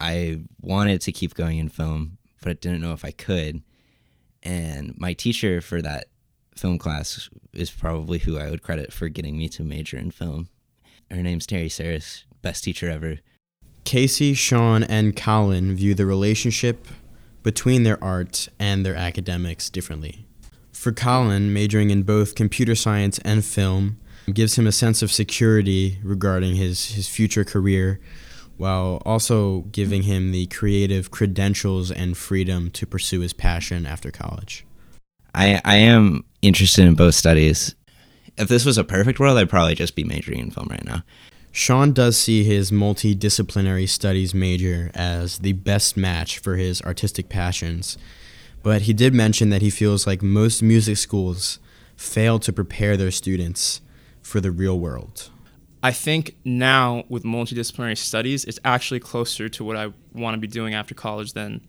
I 0.00 0.42
wanted 0.60 1.00
to 1.02 1.12
keep 1.12 1.34
going 1.34 1.58
in 1.58 1.68
film, 1.68 2.18
but 2.42 2.50
I 2.50 2.52
didn't 2.54 2.80
know 2.80 2.92
if 2.92 3.04
I 3.04 3.10
could. 3.10 3.62
And 4.42 4.94
my 4.98 5.12
teacher 5.12 5.60
for 5.60 5.82
that 5.82 6.06
film 6.56 6.78
class 6.78 7.28
is 7.52 7.70
probably 7.70 8.18
who 8.18 8.38
I 8.38 8.50
would 8.50 8.62
credit 8.62 8.92
for 8.92 9.08
getting 9.08 9.36
me 9.36 9.48
to 9.50 9.62
major 9.62 9.98
in 9.98 10.10
film. 10.10 10.48
Her 11.10 11.22
name's 11.22 11.46
Terri 11.46 11.66
Sarris, 11.66 12.24
best 12.42 12.64
teacher 12.64 12.88
ever. 12.88 13.18
Casey, 13.84 14.34
Sean, 14.34 14.82
and 14.82 15.16
Colin 15.16 15.74
view 15.74 15.94
the 15.94 16.06
relationship 16.06 16.86
between 17.42 17.82
their 17.82 18.02
art 18.02 18.48
and 18.58 18.84
their 18.84 18.96
academics 18.96 19.70
differently. 19.70 20.26
For 20.72 20.92
Colin, 20.92 21.52
majoring 21.52 21.90
in 21.90 22.04
both 22.04 22.34
computer 22.34 22.74
science 22.74 23.18
and 23.18 23.44
film 23.44 23.98
gives 24.32 24.56
him 24.56 24.66
a 24.66 24.72
sense 24.72 25.02
of 25.02 25.12
security 25.12 25.98
regarding 26.02 26.56
his, 26.56 26.92
his 26.92 27.08
future 27.08 27.44
career, 27.44 28.00
while 28.56 29.02
also 29.04 29.62
giving 29.72 30.02
him 30.02 30.32
the 30.32 30.46
creative 30.46 31.10
credentials 31.10 31.90
and 31.90 32.16
freedom 32.16 32.70
to 32.70 32.86
pursue 32.86 33.20
his 33.20 33.32
passion 33.32 33.86
after 33.86 34.10
college. 34.10 34.66
I, 35.34 35.60
I 35.64 35.76
am 35.76 36.24
interested 36.42 36.84
in 36.84 36.94
both 36.94 37.14
studies. 37.14 37.74
If 38.36 38.48
this 38.48 38.64
was 38.64 38.78
a 38.78 38.84
perfect 38.84 39.18
world, 39.18 39.38
I'd 39.38 39.50
probably 39.50 39.74
just 39.74 39.96
be 39.96 40.04
majoring 40.04 40.40
in 40.40 40.50
film 40.50 40.68
right 40.70 40.84
now. 40.84 41.02
Sean 41.52 41.92
does 41.92 42.16
see 42.16 42.44
his 42.44 42.70
multidisciplinary 42.70 43.88
studies 43.88 44.34
major 44.34 44.90
as 44.94 45.38
the 45.38 45.52
best 45.52 45.96
match 45.96 46.38
for 46.38 46.56
his 46.56 46.80
artistic 46.82 47.28
passions, 47.28 47.98
but 48.62 48.82
he 48.82 48.92
did 48.92 49.12
mention 49.12 49.50
that 49.50 49.62
he 49.62 49.70
feels 49.70 50.06
like 50.06 50.22
most 50.22 50.62
music 50.62 50.96
schools 50.96 51.58
fail 51.96 52.38
to 52.38 52.52
prepare 52.52 52.96
their 52.96 53.10
students 53.10 53.80
for 54.22 54.40
the 54.40 54.50
real 54.50 54.78
world. 54.78 55.30
I 55.82 55.92
think 55.92 56.36
now 56.44 57.04
with 57.08 57.24
multidisciplinary 57.24 57.96
studies, 57.96 58.44
it's 58.44 58.60
actually 58.64 59.00
closer 59.00 59.48
to 59.48 59.64
what 59.64 59.76
I 59.76 59.92
want 60.12 60.34
to 60.34 60.38
be 60.38 60.46
doing 60.46 60.74
after 60.74 60.94
college 60.94 61.32
than 61.32 61.62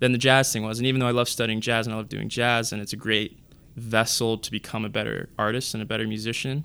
than 0.00 0.12
the 0.12 0.18
jazz 0.18 0.52
thing 0.52 0.62
was. 0.62 0.78
And 0.78 0.86
even 0.86 1.00
though 1.00 1.08
I 1.08 1.12
love 1.12 1.28
studying 1.28 1.60
jazz 1.60 1.86
and 1.86 1.92
I 1.92 1.96
love 1.96 2.08
doing 2.08 2.28
jazz, 2.28 2.72
and 2.72 2.80
it's 2.80 2.92
a 2.92 2.96
great 2.96 3.36
vessel 3.76 4.38
to 4.38 4.50
become 4.50 4.84
a 4.84 4.88
better 4.88 5.28
artist 5.38 5.74
and 5.74 5.82
a 5.82 5.86
better 5.86 6.06
musician, 6.06 6.64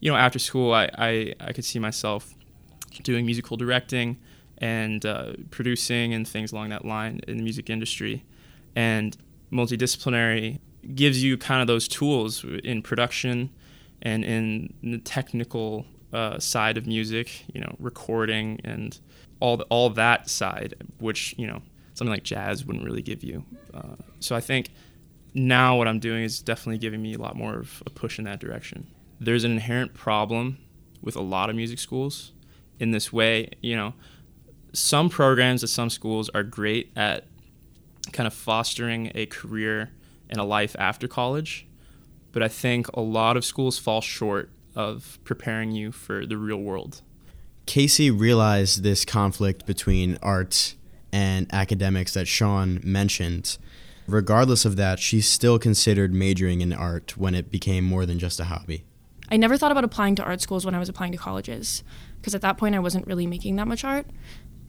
you 0.00 0.10
know, 0.10 0.16
after 0.16 0.38
school, 0.38 0.72
I 0.72 0.90
I, 0.96 1.34
I 1.40 1.52
could 1.52 1.64
see 1.64 1.78
myself 1.78 2.34
doing 3.02 3.26
musical 3.26 3.56
directing 3.56 4.18
and 4.58 5.04
uh, 5.06 5.32
producing 5.50 6.12
and 6.14 6.26
things 6.26 6.52
along 6.52 6.70
that 6.70 6.84
line 6.84 7.20
in 7.28 7.36
the 7.36 7.42
music 7.42 7.70
industry. 7.70 8.24
And 8.74 9.16
multidisciplinary 9.52 10.58
gives 10.94 11.22
you 11.22 11.36
kind 11.36 11.60
of 11.60 11.66
those 11.66 11.88
tools 11.88 12.44
in 12.64 12.82
production 12.82 13.50
and 14.02 14.24
in 14.24 14.74
the 14.82 14.98
technical 14.98 15.86
uh, 16.12 16.38
side 16.38 16.76
of 16.76 16.86
music, 16.86 17.44
you 17.52 17.60
know, 17.60 17.74
recording 17.78 18.60
and 18.64 18.98
all 19.40 19.56
the, 19.56 19.64
all 19.64 19.90
that 19.90 20.28
side, 20.28 20.74
which 20.98 21.34
you 21.38 21.46
know 21.46 21.62
something 21.94 22.12
like 22.12 22.22
jazz 22.22 22.64
wouldn't 22.64 22.84
really 22.84 23.02
give 23.02 23.22
you. 23.22 23.44
Uh, 23.74 23.96
so 24.20 24.34
I 24.34 24.40
think 24.40 24.70
now 25.34 25.76
what 25.76 25.88
I'm 25.88 25.98
doing 25.98 26.24
is 26.24 26.40
definitely 26.40 26.78
giving 26.78 27.02
me 27.02 27.14
a 27.14 27.18
lot 27.18 27.36
more 27.36 27.54
of 27.54 27.82
a 27.86 27.90
push 27.90 28.18
in 28.18 28.24
that 28.24 28.40
direction. 28.40 28.86
There's 29.20 29.44
an 29.44 29.52
inherent 29.52 29.94
problem 29.94 30.58
with 31.02 31.16
a 31.16 31.22
lot 31.22 31.50
of 31.50 31.56
music 31.56 31.78
schools 31.78 32.32
in 32.78 32.90
this 32.90 33.12
way. 33.12 33.50
You 33.60 33.76
know, 33.76 33.94
some 34.72 35.08
programs 35.08 35.62
at 35.62 35.70
some 35.70 35.90
schools 35.90 36.28
are 36.30 36.42
great 36.42 36.92
at 36.96 37.26
kind 38.12 38.26
of 38.26 38.34
fostering 38.34 39.12
a 39.14 39.26
career 39.26 39.90
and 40.30 40.38
a 40.38 40.44
life 40.44 40.76
after 40.78 41.08
college, 41.08 41.66
but 42.32 42.42
I 42.42 42.48
think 42.48 42.88
a 42.94 43.00
lot 43.00 43.36
of 43.36 43.44
schools 43.44 43.78
fall 43.78 44.00
short 44.00 44.50
of 44.74 45.18
preparing 45.24 45.72
you 45.72 45.92
for 45.92 46.26
the 46.26 46.36
real 46.36 46.58
world. 46.58 47.02
Casey 47.66 48.10
realized 48.10 48.82
this 48.82 49.04
conflict 49.04 49.66
between 49.66 50.18
art 50.22 50.74
and 51.12 51.46
academics 51.52 52.14
that 52.14 52.28
Sean 52.28 52.80
mentioned. 52.82 53.58
Regardless 54.06 54.64
of 54.64 54.76
that, 54.76 54.98
she 54.98 55.20
still 55.20 55.58
considered 55.58 56.14
majoring 56.14 56.60
in 56.60 56.72
art 56.72 57.16
when 57.18 57.34
it 57.34 57.50
became 57.50 57.84
more 57.84 58.06
than 58.06 58.18
just 58.18 58.40
a 58.40 58.44
hobby. 58.44 58.84
I 59.30 59.36
never 59.36 59.56
thought 59.56 59.72
about 59.72 59.84
applying 59.84 60.14
to 60.16 60.24
art 60.24 60.40
schools 60.40 60.64
when 60.64 60.74
I 60.74 60.78
was 60.78 60.88
applying 60.88 61.12
to 61.12 61.18
colleges 61.18 61.82
because 62.16 62.34
at 62.34 62.40
that 62.42 62.56
point 62.56 62.74
I 62.74 62.78
wasn't 62.78 63.06
really 63.06 63.26
making 63.26 63.56
that 63.56 63.68
much 63.68 63.84
art. 63.84 64.06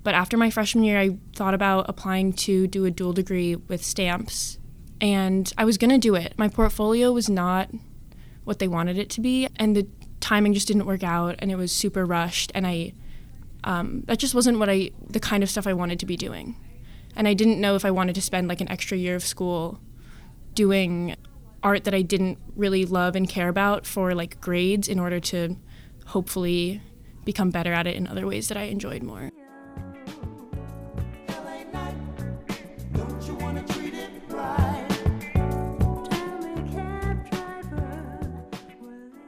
But 0.03 0.15
after 0.15 0.37
my 0.37 0.49
freshman 0.49 0.83
year, 0.83 0.99
I 0.99 1.17
thought 1.35 1.53
about 1.53 1.85
applying 1.89 2.33
to 2.33 2.67
do 2.67 2.85
a 2.85 2.91
dual 2.91 3.13
degree 3.13 3.55
with 3.55 3.83
Stamps. 3.83 4.57
And 5.01 5.51
I 5.57 5.65
was 5.65 5.77
going 5.77 5.91
to 5.91 5.97
do 5.97 6.15
it. 6.15 6.33
My 6.37 6.47
portfolio 6.47 7.11
was 7.11 7.29
not 7.29 7.69
what 8.43 8.59
they 8.59 8.67
wanted 8.67 8.97
it 8.97 9.09
to 9.11 9.21
be. 9.21 9.47
And 9.57 9.75
the 9.75 9.87
timing 10.19 10.53
just 10.53 10.67
didn't 10.67 10.85
work 10.85 11.03
out. 11.03 11.35
And 11.39 11.51
it 11.51 11.55
was 11.55 11.71
super 11.71 12.05
rushed. 12.05 12.51
And 12.55 12.65
I, 12.65 12.93
um, 13.63 14.03
that 14.07 14.19
just 14.19 14.33
wasn't 14.33 14.59
what 14.59 14.69
I, 14.69 14.91
the 15.09 15.19
kind 15.19 15.43
of 15.43 15.49
stuff 15.49 15.67
I 15.67 15.73
wanted 15.73 15.99
to 15.99 16.05
be 16.05 16.17
doing. 16.17 16.55
And 17.15 17.27
I 17.27 17.33
didn't 17.33 17.59
know 17.59 17.75
if 17.75 17.83
I 17.83 17.91
wanted 17.91 18.15
to 18.15 18.21
spend 18.21 18.47
like 18.47 18.61
an 18.61 18.71
extra 18.71 18.97
year 18.97 19.15
of 19.15 19.23
school 19.23 19.79
doing 20.53 21.15
art 21.63 21.83
that 21.83 21.93
I 21.93 22.01
didn't 22.01 22.37
really 22.55 22.85
love 22.85 23.15
and 23.15 23.27
care 23.27 23.49
about 23.49 23.85
for 23.85 24.13
like 24.15 24.39
grades 24.41 24.87
in 24.87 24.99
order 24.99 25.19
to 25.19 25.57
hopefully 26.07 26.81
become 27.25 27.51
better 27.51 27.73
at 27.73 27.87
it 27.87 27.95
in 27.95 28.07
other 28.07 28.25
ways 28.25 28.47
that 28.47 28.57
I 28.57 28.63
enjoyed 28.63 29.03
more. 29.03 29.31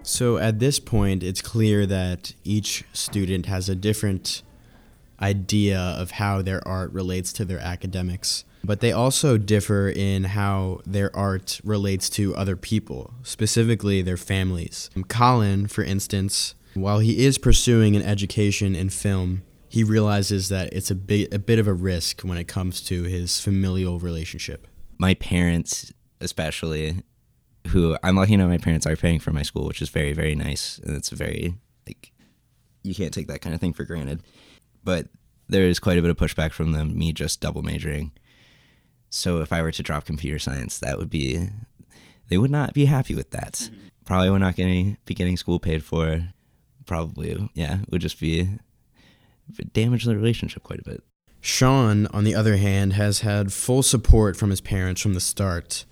So 0.03 0.37
at 0.37 0.59
this 0.59 0.79
point, 0.79 1.23
it's 1.23 1.41
clear 1.41 1.85
that 1.85 2.33
each 2.43 2.83
student 2.93 3.45
has 3.45 3.69
a 3.69 3.75
different 3.75 4.43
idea 5.21 5.79
of 5.79 6.11
how 6.11 6.41
their 6.41 6.67
art 6.67 6.91
relates 6.91 7.31
to 7.33 7.45
their 7.45 7.59
academics. 7.59 8.43
But 8.63 8.79
they 8.79 8.91
also 8.91 9.37
differ 9.37 9.89
in 9.89 10.23
how 10.23 10.81
their 10.85 11.15
art 11.15 11.59
relates 11.63 12.09
to 12.11 12.35
other 12.35 12.55
people, 12.55 13.13
specifically 13.23 14.01
their 14.01 14.17
families. 14.17 14.89
Colin, 15.07 15.67
for 15.67 15.83
instance, 15.83 16.53
while 16.73 16.99
he 16.99 17.25
is 17.25 17.37
pursuing 17.37 17.95
an 17.95 18.03
education 18.03 18.75
in 18.75 18.89
film, 18.89 19.41
he 19.67 19.83
realizes 19.83 20.49
that 20.49 20.71
it's 20.73 20.91
a 20.91 20.95
big, 20.95 21.33
a 21.33 21.39
bit 21.39 21.57
of 21.57 21.67
a 21.67 21.73
risk 21.73 22.21
when 22.21 22.37
it 22.37 22.47
comes 22.47 22.81
to 22.81 23.03
his 23.03 23.39
familial 23.39 23.99
relationship. 23.99 24.67
My 24.97 25.13
parents, 25.15 25.91
especially, 26.19 27.03
who 27.67 27.97
I'm 28.03 28.15
lucky 28.15 28.33
enough, 28.33 28.49
my 28.49 28.57
parents 28.57 28.85
are 28.85 28.95
paying 28.95 29.19
for 29.19 29.31
my 29.31 29.43
school, 29.43 29.65
which 29.65 29.81
is 29.81 29.89
very, 29.89 30.13
very 30.13 30.35
nice. 30.35 30.79
And 30.83 30.95
it's 30.95 31.09
very, 31.09 31.55
like, 31.87 32.11
you 32.83 32.93
can't 32.93 33.13
take 33.13 33.27
that 33.27 33.41
kind 33.41 33.55
of 33.55 33.61
thing 33.61 33.73
for 33.73 33.85
granted. 33.85 34.21
But 34.83 35.07
there 35.47 35.63
is 35.63 35.79
quite 35.79 35.97
a 35.97 36.01
bit 36.01 36.11
of 36.11 36.17
pushback 36.17 36.51
from 36.51 36.73
them, 36.73 36.97
me 36.97 37.13
just 37.13 37.41
double 37.41 37.61
majoring. 37.61 38.11
So 39.11 39.41
if 39.41 39.51
I 39.51 39.61
were 39.61 39.73
to 39.73 39.83
drop 39.83 40.05
computer 40.05 40.39
science, 40.39 40.79
that 40.79 40.97
would 40.97 41.09
be, 41.09 41.49
they 42.29 42.37
would 42.37 42.49
not 42.49 42.73
be 42.73 42.85
happy 42.85 43.13
with 43.13 43.31
that. 43.31 43.69
Probably 44.05 44.29
would 44.29 44.39
not 44.39 44.55
getting, 44.55 44.97
be 45.05 45.13
getting 45.13 45.35
school 45.35 45.59
paid 45.59 45.83
for. 45.83 46.29
Probably, 46.85 47.49
yeah, 47.53 47.81
it 47.81 47.91
would 47.91 48.01
just 48.01 48.19
be, 48.19 48.47
damage 49.73 50.05
the 50.05 50.15
relationship 50.15 50.63
quite 50.63 50.79
a 50.79 50.89
bit. 50.89 51.03
Sean, 51.41 52.07
on 52.07 52.23
the 52.23 52.33
other 52.33 52.55
hand, 52.55 52.93
has 52.93 53.19
had 53.19 53.51
full 53.51 53.83
support 53.83 54.37
from 54.37 54.49
his 54.49 54.61
parents 54.61 55.01
from 55.01 55.13
the 55.13 55.19
start, 55.19 55.83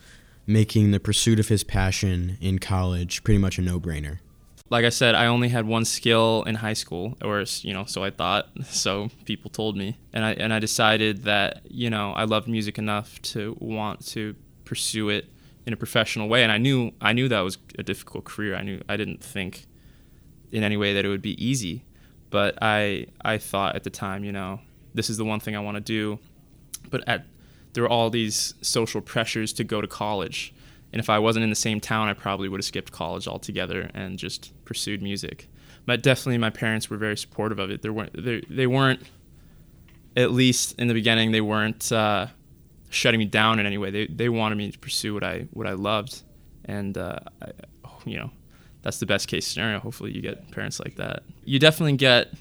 making 0.48 0.92
the 0.92 1.00
pursuit 1.00 1.40
of 1.40 1.50
his 1.50 1.64
passion 1.64 2.38
in 2.40 2.58
college 2.58 3.24
pretty 3.24 3.38
much 3.38 3.58
a 3.60 3.62
no 3.62 3.80
brainer. 3.80 4.20
Like 4.70 4.86
I 4.86 4.90
said, 4.90 5.16
I 5.16 5.26
only 5.26 5.50
had 5.50 5.66
one 5.66 5.84
skill 5.84 6.44
in 6.46 6.56
high 6.56 6.74
school, 6.74 7.18
or 7.24 7.44
you 7.62 7.74
know, 7.74 7.86
so 7.86 8.04
I 8.04 8.12
thought. 8.12 8.50
So 8.66 9.10
people 9.26 9.50
told 9.50 9.76
me, 9.76 9.98
and 10.14 10.24
I 10.24 10.34
and 10.34 10.54
I 10.54 10.60
decided 10.60 11.24
that 11.24 11.62
you 11.70 11.90
know 11.90 12.14
I 12.14 12.26
loved 12.26 12.48
music 12.48 12.78
enough 12.78 13.22
to 13.34 13.58
want 13.60 14.06
to 14.08 14.36
pursue 14.64 15.10
it 15.10 15.26
in 15.66 15.74
a 15.74 15.78
professional 15.78 16.30
way. 16.30 16.44
And 16.44 16.52
I 16.52 16.58
knew 16.58 16.92
I 17.02 17.14
knew 17.14 17.28
that 17.30 17.42
was 17.42 17.58
a 17.78 17.84
difficult 17.84 18.26
career. 18.26 18.56
I 18.56 18.64
knew 18.64 18.82
I 18.88 18.96
didn't 18.96 19.24
think 19.24 19.66
in 20.52 20.64
any 20.64 20.78
way 20.78 20.94
that 20.94 21.06
it 21.06 21.10
would 21.10 21.22
be 21.22 21.44
easy, 21.44 21.84
but 22.30 22.58
I 22.62 23.08
I 23.22 23.38
thought 23.38 23.76
at 23.76 23.84
the 23.84 23.90
time, 23.90 24.24
you 24.24 24.32
know, 24.32 24.62
this 24.94 25.10
is 25.10 25.18
the 25.18 25.26
one 25.26 25.40
thing 25.40 25.56
I 25.56 25.60
want 25.60 25.76
to 25.76 25.82
do. 25.82 26.20
But 26.90 27.08
at 27.08 27.26
there 27.74 27.84
were 27.84 27.90
all 27.90 28.10
these 28.10 28.56
social 28.62 29.02
pressures 29.02 29.54
to 29.54 29.64
go 29.64 29.82
to 29.82 29.88
college. 29.88 30.54
And 30.92 31.00
if 31.00 31.10
I 31.10 31.20
wasn't 31.20 31.44
in 31.44 31.50
the 31.50 31.56
same 31.56 31.80
town, 31.80 32.08
I 32.08 32.14
probably 32.14 32.50
would 32.50 32.60
have 32.60 32.66
skipped 32.66 32.92
college 32.92 33.28
altogether 33.28 33.92
and 33.94 34.18
just 34.18 34.54
pursued 34.66 35.02
music. 35.02 35.48
But 35.86 36.02
definitely, 36.04 36.38
my 36.38 36.50
parents 36.50 36.90
were 36.90 36.98
very 36.98 37.18
supportive 37.18 37.60
of 37.60 37.70
it. 37.70 37.82
They 37.82 37.90
weren't. 37.90 38.24
They, 38.24 38.42
they 38.50 38.68
weren't. 38.68 39.02
At 40.18 40.32
least 40.32 40.78
in 40.80 40.88
the 40.88 40.94
beginning, 40.94 41.32
they 41.32 41.42
weren't 41.42 41.92
uh, 41.92 42.28
shutting 42.90 43.20
me 43.20 43.26
down 43.26 43.60
in 43.60 43.66
any 43.66 43.78
way. 43.78 43.92
They 43.92 44.08
they 44.08 44.30
wanted 44.30 44.58
me 44.58 44.72
to 44.72 44.80
pursue 44.80 45.14
what 45.14 45.24
I 45.24 45.48
what 45.52 45.68
I 45.68 45.74
loved, 45.74 46.22
and 46.66 46.98
uh, 46.98 47.20
I, 47.42 47.52
you 48.06 48.18
know 48.18 48.32
that's 48.82 49.00
the 49.00 49.06
best 49.06 49.28
case 49.28 49.48
scenario. 49.48 49.80
Hopefully, 49.80 50.12
you 50.12 50.22
get 50.22 50.52
parents 50.52 50.80
like 50.80 50.96
that. 50.96 51.24
You 51.46 51.60
definitely 51.60 51.98
get 51.98 52.34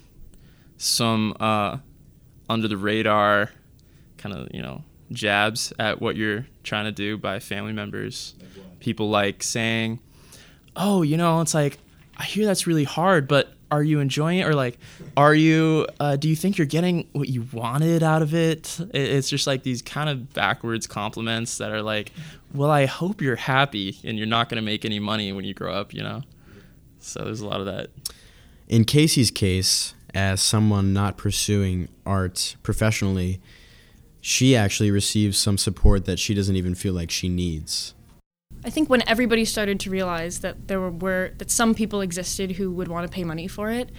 some 0.77 1.35
uh, 1.39 1.77
under 2.49 2.67
the 2.67 2.77
radar 2.77 3.51
kind 4.17 4.35
of 4.35 4.47
you 4.53 4.61
know 4.61 4.83
jabs 5.11 5.73
at 5.79 6.01
what 6.01 6.15
you're 6.15 6.45
trying 6.63 6.85
to 6.85 6.91
do 6.91 7.17
by 7.17 7.39
family 7.39 7.73
members. 7.73 8.35
People 8.79 9.09
like 9.09 9.43
saying, 9.43 9.99
"Oh, 10.75 11.01
you 11.01 11.17
know, 11.17 11.41
it's 11.41 11.53
like 11.53 11.77
I 12.17 12.23
hear 12.23 12.45
that's 12.45 12.67
really 12.67 12.83
hard, 12.83 13.27
but 13.27 13.53
are 13.71 13.83
you 13.83 13.99
enjoying 13.99 14.39
it? 14.39 14.47
Or 14.47 14.53
like 14.55 14.77
are 15.15 15.35
you 15.35 15.87
uh, 15.99 16.15
do 16.15 16.27
you 16.29 16.35
think 16.35 16.57
you're 16.57 16.65
getting 16.67 17.07
what 17.13 17.29
you 17.29 17.45
wanted 17.53 18.01
out 18.03 18.21
of 18.21 18.33
it? 18.33 18.79
It- 18.93 18.95
it's 19.11 19.29
just 19.29 19.45
like 19.47 19.63
these 19.63 19.81
kind 19.81 20.09
of 20.09 20.33
backwards 20.33 20.87
compliments 20.87 21.57
that 21.59 21.71
are 21.71 21.81
like 21.83 22.11
well 22.51 22.71
i 22.71 22.87
hope 22.87 23.21
you're 23.21 23.35
happy 23.35 23.95
and 24.03 24.17
you're 24.17 24.25
not 24.25 24.49
going 24.49 24.55
to 24.55 24.65
make 24.65 24.83
any 24.85 24.97
money 24.97 25.31
when 25.31 25.45
you 25.45 25.53
grow 25.53 25.71
up 25.71 25.93
you 25.93 26.01
know? 26.01 26.23
So 26.99 27.23
there's 27.23 27.41
a 27.41 27.47
lot 27.47 27.59
of 27.59 27.67
that. 27.67 27.89
In 28.67 28.85
Casey's 28.85 29.29
case, 29.31 29.93
as 30.15 30.41
someone 30.41 30.91
not 30.91 31.15
pursuing 31.15 31.87
art 32.07 32.55
professionally, 32.63 33.39
she 34.21 34.55
actually 34.55 34.91
receives 34.91 35.37
some 35.37 35.57
support 35.57 36.05
that 36.05 36.19
she 36.19 36.33
doesn't 36.33 36.55
even 36.55 36.75
feel 36.75 36.93
like 36.93 37.11
she 37.11 37.29
needs. 37.29 37.93
I 38.63 38.69
think 38.69 38.89
when 38.89 39.07
everybody 39.07 39.45
started 39.45 39.79
to 39.81 39.89
realize 39.89 40.39
that 40.39 40.67
there 40.67 40.81
were, 40.81 40.91
were 40.91 41.31
that 41.37 41.49
some 41.49 41.73
people 41.73 42.01
existed 42.01 42.51
who 42.53 42.71
would 42.71 42.89
want 42.89 43.09
to 43.09 43.13
pay 43.13 43.23
money 43.23 43.47
for 43.47 43.71
it, 43.71 43.89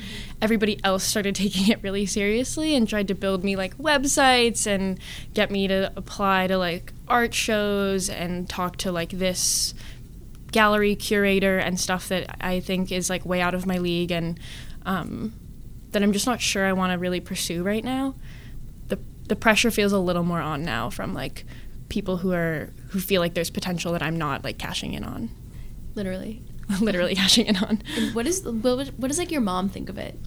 everybody 0.42 0.78
else 0.84 1.02
started 1.02 1.34
taking 1.36 1.68
it 1.68 1.82
really 1.82 2.04
seriously 2.04 2.74
and 2.74 2.86
tried 2.86 3.08
to 3.08 3.14
build 3.14 3.42
me 3.42 3.56
like 3.56 3.76
websites 3.78 4.66
and 4.66 4.98
get 5.32 5.50
me 5.50 5.66
to 5.68 5.92
apply 5.96 6.46
to 6.46 6.58
like 6.58 6.92
art 7.08 7.32
shows 7.32 8.10
and 8.10 8.48
talk 8.50 8.76
to 8.78 8.92
like 8.92 9.10
this 9.10 9.72
gallery 10.52 10.94
curator 10.94 11.58
and 11.58 11.80
stuff 11.80 12.08
that 12.08 12.36
I 12.40 12.60
think 12.60 12.92
is 12.92 13.08
like 13.08 13.24
way 13.24 13.40
out 13.40 13.54
of 13.54 13.66
my 13.66 13.78
league 13.78 14.10
and 14.10 14.38
um, 14.84 15.32
that 15.92 16.02
I'm 16.02 16.12
just 16.12 16.26
not 16.26 16.40
sure 16.40 16.66
I 16.66 16.72
want 16.72 16.92
to 16.92 16.98
really 16.98 17.20
pursue 17.20 17.62
right 17.62 17.84
now. 17.84 18.14
The 19.30 19.36
pressure 19.36 19.70
feels 19.70 19.92
a 19.92 19.98
little 20.00 20.24
more 20.24 20.40
on 20.40 20.64
now 20.64 20.90
from 20.90 21.14
like 21.14 21.44
people 21.88 22.16
who 22.16 22.32
are 22.32 22.70
who 22.88 22.98
feel 22.98 23.20
like 23.20 23.34
there's 23.34 23.48
potential 23.48 23.92
that 23.92 24.02
I'm 24.02 24.18
not 24.18 24.42
like 24.42 24.58
cashing 24.58 24.92
in 24.92 25.04
on, 25.04 25.30
Literally. 25.94 26.42
literally 26.80 27.14
cashing 27.14 27.46
in 27.46 27.56
on. 27.56 27.80
And 27.96 28.12
what 28.12 28.26
is 28.26 28.42
what, 28.42 28.88
what 28.88 29.06
does 29.06 29.18
like 29.18 29.30
your 29.30 29.40
mom 29.40 29.68
think 29.68 29.88
of 29.88 29.98
it? 29.98 30.18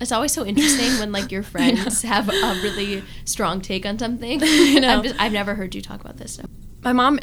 It's 0.00 0.12
always 0.12 0.30
so 0.30 0.46
interesting 0.46 1.00
when 1.00 1.10
like 1.10 1.32
your 1.32 1.42
friends 1.54 2.02
have 2.02 2.28
a 2.28 2.60
really 2.62 3.02
strong 3.24 3.60
take 3.60 3.84
on 3.84 3.98
something. 3.98 4.40
I 4.44 4.78
know. 4.78 4.98
I've, 4.98 5.02
just, 5.02 5.20
I've 5.20 5.32
never 5.32 5.56
heard 5.56 5.74
you 5.74 5.82
talk 5.82 6.00
about 6.00 6.16
this 6.18 6.34
stuff. 6.34 6.48
My 6.84 6.92
mom 6.92 7.18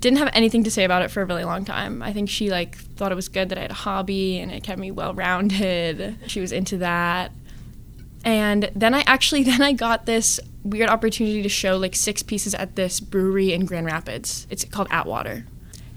didn't 0.00 0.18
have 0.18 0.28
anything 0.34 0.64
to 0.64 0.70
say 0.70 0.84
about 0.84 1.00
it 1.00 1.10
for 1.10 1.22
a 1.22 1.24
really 1.24 1.44
long 1.44 1.64
time. 1.64 2.02
I 2.02 2.12
think 2.12 2.28
she 2.28 2.50
like 2.50 2.76
thought 2.76 3.10
it 3.10 3.14
was 3.14 3.30
good 3.30 3.48
that 3.48 3.56
I 3.56 3.62
had 3.62 3.70
a 3.70 3.74
hobby 3.74 4.38
and 4.38 4.52
it 4.52 4.62
kept 4.62 4.78
me 4.78 4.90
well 4.90 5.14
rounded. 5.14 6.18
She 6.26 6.40
was 6.40 6.52
into 6.52 6.76
that. 6.76 7.32
And 8.26 8.70
then 8.74 8.92
I 8.92 9.04
actually 9.06 9.42
then 9.44 9.62
I 9.62 9.72
got 9.72 10.04
this 10.04 10.38
weird 10.64 10.90
opportunity 10.90 11.42
to 11.42 11.48
show 11.48 11.78
like 11.78 11.94
six 11.94 12.22
pieces 12.22 12.54
at 12.54 12.76
this 12.76 13.00
brewery 13.00 13.54
in 13.54 13.64
Grand 13.64 13.86
Rapids. 13.86 14.46
It's 14.50 14.64
called 14.64 14.88
Atwater. 14.90 15.46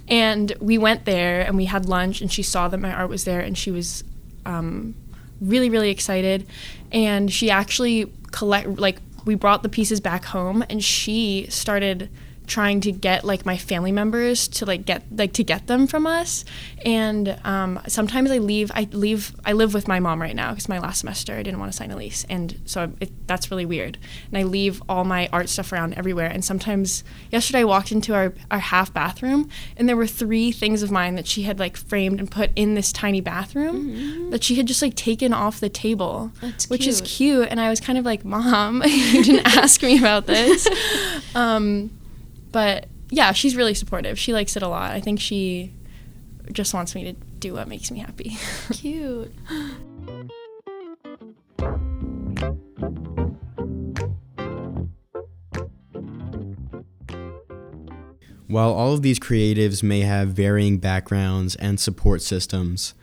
And 0.07 0.53
we 0.59 0.77
went 0.77 1.05
there 1.05 1.41
and 1.41 1.57
we 1.57 1.65
had 1.65 1.85
lunch 1.85 2.21
and 2.21 2.31
she 2.31 2.43
saw 2.43 2.67
that 2.67 2.77
my 2.77 2.93
art 2.93 3.09
was 3.09 3.25
there 3.25 3.41
and 3.41 3.57
she 3.57 3.71
was 3.71 4.03
um, 4.45 4.95
really 5.41 5.69
really 5.69 5.89
excited 5.89 6.47
and 6.91 7.31
she 7.31 7.49
actually 7.49 8.11
collect 8.31 8.67
like 8.79 8.99
we 9.25 9.35
brought 9.35 9.63
the 9.63 9.69
pieces 9.69 9.99
back 9.99 10.25
home 10.25 10.63
and 10.69 10.83
she 10.83 11.45
started 11.49 12.09
trying 12.49 12.81
to 12.81 12.91
get 12.91 13.23
like 13.23 13.45
my 13.45 13.55
family 13.55 13.91
members 13.91 14.47
to 14.47 14.65
like 14.65 14.85
get 14.85 15.03
like 15.15 15.31
to 15.33 15.43
get 15.43 15.67
them 15.67 15.87
from 15.87 16.05
us. 16.05 16.43
And 16.83 17.39
um, 17.45 17.79
sometimes 17.87 18.31
i 18.31 18.37
leave 18.39 18.71
i 18.73 18.87
leave 18.91 19.33
i 19.45 19.53
live 19.53 19.73
with 19.73 19.87
my 19.87 19.99
mom 19.99 20.21
right 20.21 20.35
now 20.35 20.49
because 20.49 20.67
my 20.67 20.79
last 20.79 20.99
semester 20.99 21.33
i 21.35 21.43
didn't 21.43 21.59
want 21.59 21.71
to 21.71 21.77
sign 21.77 21.91
a 21.91 21.95
lease. 21.95 22.25
And 22.29 22.59
so 22.65 22.91
it, 22.99 23.11
that's 23.27 23.49
really 23.51 23.65
weird. 23.65 23.97
And 24.29 24.37
i 24.37 24.43
leave 24.43 24.81
all 24.89 25.05
my 25.05 25.29
art 25.31 25.47
stuff 25.49 25.71
around 25.71 25.93
everywhere. 25.93 26.27
And 26.27 26.43
sometimes 26.43 27.03
yesterday 27.31 27.59
i 27.59 27.63
walked 27.63 27.91
into 27.91 28.13
our, 28.13 28.33
our 28.51 28.59
half 28.59 28.93
bathroom 28.93 29.49
and 29.77 29.87
there 29.87 29.95
were 29.95 30.07
three 30.07 30.51
things 30.51 30.83
of 30.83 30.91
mine 30.91 31.15
that 31.15 31.27
she 31.27 31.43
had 31.43 31.59
like 31.59 31.77
framed 31.77 32.19
and 32.19 32.29
put 32.29 32.49
in 32.55 32.73
this 32.73 32.91
tiny 32.91 33.21
bathroom 33.21 34.31
that 34.31 34.43
she 34.43 34.55
had 34.55 34.65
just 34.65 34.81
like 34.81 34.95
taken 34.95 35.33
off 35.33 35.59
the 35.59 35.69
table 35.69 36.31
That's 36.41 36.69
which 36.69 36.87
is 36.87 36.99
cute. 37.01 37.09
cute. 37.09 37.47
And 37.51 37.61
i 37.61 37.69
was 37.69 37.79
kind 37.79 37.97
of 37.99 38.05
like 38.05 38.25
mom 38.25 38.81
you 38.85 39.23
didn't 39.23 39.45
ask 39.57 39.81
me 39.83 39.99
about 39.99 40.25
this. 40.25 40.67
Um, 41.35 41.91
but 42.51 42.87
yeah 43.09 43.31
she's 43.31 43.55
really 43.55 43.73
supportive 43.73 44.17
she 44.17 44.33
likes 44.33 44.55
it 44.55 44.63
a 44.63 44.67
lot 44.67 44.91
i 44.91 44.99
think 44.99 45.19
she 45.19 45.73
just 46.51 46.73
wants 46.73 46.95
me 46.95 47.03
to 47.03 47.13
do 47.39 47.53
what 47.53 47.67
makes 47.67 47.91
me 47.91 47.99
happy 47.99 48.37
Cute. 48.71 49.33
While 58.49 58.73
all 58.73 58.93
of 58.93 59.03
these 59.03 59.19
creatives 59.19 59.83
may 59.83 60.01
have 60.01 60.29
varying 60.29 60.79
backgrounds 60.79 61.55
and 61.57 61.79
support 61.79 62.23
systems, 62.23 62.95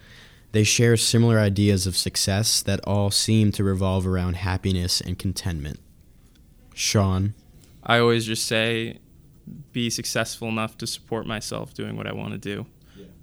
they 0.50 0.64
share 0.64 0.96
similar 0.96 1.38
ideas 1.38 1.86
of 1.86 1.96
success 1.96 2.60
that 2.62 2.80
all 2.84 3.12
seem 3.12 3.52
to 3.52 3.62
revolve 3.62 4.08
around 4.08 4.34
happiness 4.34 5.00
and 5.00 5.16
contentment. 5.16 5.78
Sean, 6.74 7.34
i 7.84 8.00
always 8.00 8.26
just 8.26 8.44
say 8.44 8.98
be 9.72 9.90
successful 9.90 10.48
enough 10.48 10.76
to 10.78 10.86
support 10.86 11.26
myself 11.26 11.74
doing 11.74 11.96
what 11.96 12.06
i 12.06 12.12
want 12.12 12.32
to 12.32 12.38
do 12.38 12.66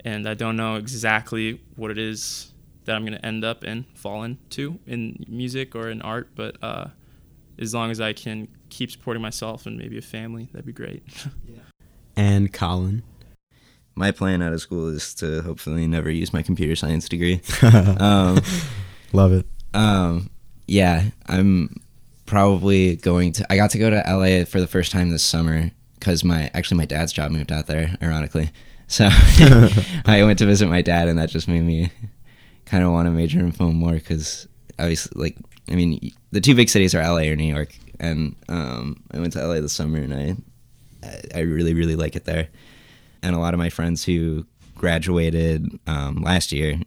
and 0.06 0.28
i 0.28 0.34
don't 0.34 0.56
know 0.56 0.76
exactly 0.76 1.62
what 1.76 1.92
it 1.92 1.98
is 1.98 2.52
that 2.86 2.96
i'm 2.96 3.06
going 3.06 3.18
to 3.18 3.26
end 3.26 3.44
up 3.44 3.64
in 3.64 3.86
fall 3.94 4.24
into 4.24 4.80
in 4.88 5.26
music 5.28 5.76
or 5.76 5.90
in 5.90 6.02
art 6.02 6.30
but 6.36 6.56
uh, 6.62 6.88
as 7.60 7.74
long 7.74 7.92
as 7.92 8.00
i 8.00 8.14
can 8.14 8.48
keep 8.70 8.90
supporting 8.92 9.22
myself 9.22 9.66
and 9.66 9.78
maybe 9.78 9.98
a 9.98 10.02
family 10.02 10.50
that'd 10.52 10.66
be 10.66 10.74
great 10.74 11.04
and 12.16 12.52
Colin. 12.54 13.04
My 13.96 14.12
plan 14.12 14.42
out 14.42 14.54
of 14.54 14.62
school 14.62 14.88
is 14.88 15.14
to 15.16 15.42
hopefully 15.42 15.86
never 15.86 16.10
use 16.10 16.34
my 16.34 16.42
computer 16.42 16.76
science 16.76 17.08
degree. 17.08 17.42
um, 17.62 18.40
Love 19.12 19.34
it. 19.34 19.46
um, 19.76 20.30
yeah, 20.68 21.04
I'm 21.28 21.76
probably 22.26 22.96
going 22.96 23.34
to. 23.34 23.46
I 23.52 23.56
got 23.56 23.70
to 23.72 23.78
go 23.78 23.90
to 23.92 24.04
LA 24.08 24.46
for 24.46 24.60
the 24.60 24.68
first 24.68 24.92
time 24.92 25.12
this 25.12 25.24
summer 25.24 25.70
because 26.04 26.22
my 26.26 26.52
actually 26.54 26.78
my 26.78 26.86
dad's 26.86 27.14
job 27.14 27.32
moved 27.32 27.50
out 27.50 27.68
there, 27.68 27.96
ironically. 28.02 28.52
So 28.88 29.08
I 30.06 30.22
went 30.26 30.38
to 30.40 30.46
visit 30.46 30.68
my 30.68 30.82
dad, 30.82 31.08
and 31.08 31.18
that 31.18 31.30
just 31.30 31.48
made 31.48 31.62
me 31.64 31.92
kind 32.66 32.84
of 32.84 32.92
want 32.92 33.06
to 33.06 33.12
major 33.12 33.40
in 33.40 33.54
film 33.54 33.76
more 33.76 33.94
because 33.94 34.46
obviously, 34.78 35.22
like, 35.22 35.38
I 35.70 35.76
mean, 35.76 36.12
the 36.32 36.42
two 36.42 36.56
big 36.56 36.68
cities 36.68 36.94
are 36.94 37.02
LA 37.02 37.30
or 37.30 37.38
New 37.38 37.52
York, 37.54 37.74
and 38.02 38.36
um, 38.50 39.02
I 39.12 39.20
went 39.20 39.32
to 39.34 39.48
LA 39.48 39.62
this 39.62 39.72
summer, 39.72 40.00
and 40.00 40.14
I 40.14 40.36
I 41.34 41.40
really 41.40 41.74
really 41.74 41.96
like 41.96 42.18
it 42.18 42.26
there. 42.26 42.50
And 43.22 43.34
a 43.34 43.40
lot 43.40 43.54
of 43.54 43.58
my 43.58 43.70
friends 43.70 44.04
who 44.04 44.46
graduated 44.76 45.80
um, 45.88 46.22
last 46.22 46.52
year 46.52 46.82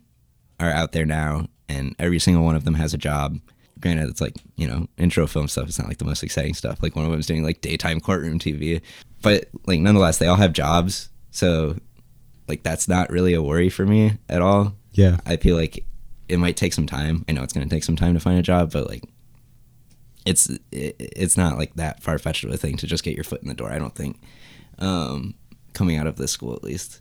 are 0.61 0.71
out 0.71 0.93
there 0.93 1.07
now, 1.07 1.49
and 1.71 1.97
every 1.99 2.19
single 2.19 2.45
one 2.45 2.55
of 2.55 2.65
them 2.65 2.75
has 2.75 2.93
a 2.93 2.99
job. 2.99 3.39
Granted, 3.81 4.09
it's 4.11 4.21
like 4.21 4.35
you 4.57 4.69
know 4.69 4.87
intro 4.99 5.27
film 5.27 5.49
stuff. 5.49 5.69
It's 5.69 5.79
not 5.79 5.89
like 5.89 5.99
the 5.99 6.05
most 6.05 6.23
exciting 6.23 6.55
stuff. 6.55 6.83
Like 6.83 6.95
one 6.95 7.07
of 7.07 7.11
them's 7.11 7.27
doing 7.27 7.43
like 7.43 7.63
daytime 7.63 8.01
courtroom 8.01 8.39
TV, 8.39 8.83
but 9.23 9.49
like 9.67 9.81
nonetheless, 9.81 10.19
they 10.19 10.27
all 10.27 10.37
have 10.37 10.53
jobs. 10.53 11.09
So 11.31 11.77
like 12.49 12.63
that's 12.63 12.89
not 12.89 13.11
really 13.11 13.35
a 13.35 13.43
worry 13.43 13.69
for 13.69 13.87
me 13.87 14.19
at 14.29 14.43
all. 14.43 14.75
Yeah. 14.93 15.19
I 15.27 15.37
feel 15.37 15.57
like 15.57 15.85
it 16.29 16.39
might 16.39 16.57
take 16.57 16.73
some 16.73 16.87
time. 16.87 17.25
I 17.29 17.33
know 17.33 17.43
it's 17.43 17.53
going 17.53 17.69
to 17.69 17.75
take 17.75 17.85
some 17.85 17.97
time 17.97 18.15
to 18.15 18.21
find 18.21 18.39
a 18.39 18.43
job, 18.43 18.73
but 18.73 18.89
like 18.89 19.05
it's 20.25 20.49
it, 20.73 20.97
it's 20.99 21.37
not 21.37 21.59
like 21.59 21.75
that 21.75 22.03
far 22.03 22.19
fetched 22.19 22.45
of 22.45 22.51
a 22.51 22.57
thing 22.57 22.77
to 22.79 22.87
just 22.87 23.05
get 23.05 23.15
your 23.15 23.25
foot 23.25 23.43
in 23.43 23.49
the 23.49 23.55
door. 23.55 23.73
I 23.73 23.79
don't 23.79 23.95
think 23.95 24.21
um, 24.79 25.35
coming 25.73 25.97
out 25.97 26.07
of 26.07 26.17
this 26.17 26.33
school 26.33 26.55
at 26.55 26.65
least. 26.65 27.01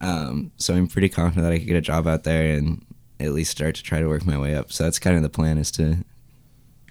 Um, 0.00 0.52
so 0.56 0.74
I'm 0.74 0.88
pretty 0.88 1.08
confident 1.08 1.44
that 1.44 1.52
I 1.52 1.58
could 1.58 1.66
get 1.66 1.76
a 1.76 1.80
job 1.80 2.06
out 2.06 2.24
there 2.24 2.54
and 2.56 2.84
at 3.20 3.32
least 3.32 3.52
start 3.52 3.74
to 3.76 3.82
try 3.82 4.00
to 4.00 4.08
work 4.08 4.26
my 4.26 4.38
way 4.38 4.54
up. 4.54 4.70
So 4.72 4.84
that's 4.84 4.98
kind 4.98 5.16
of 5.16 5.22
the 5.22 5.30
plan 5.30 5.56
is 5.56 5.70
to 5.72 5.98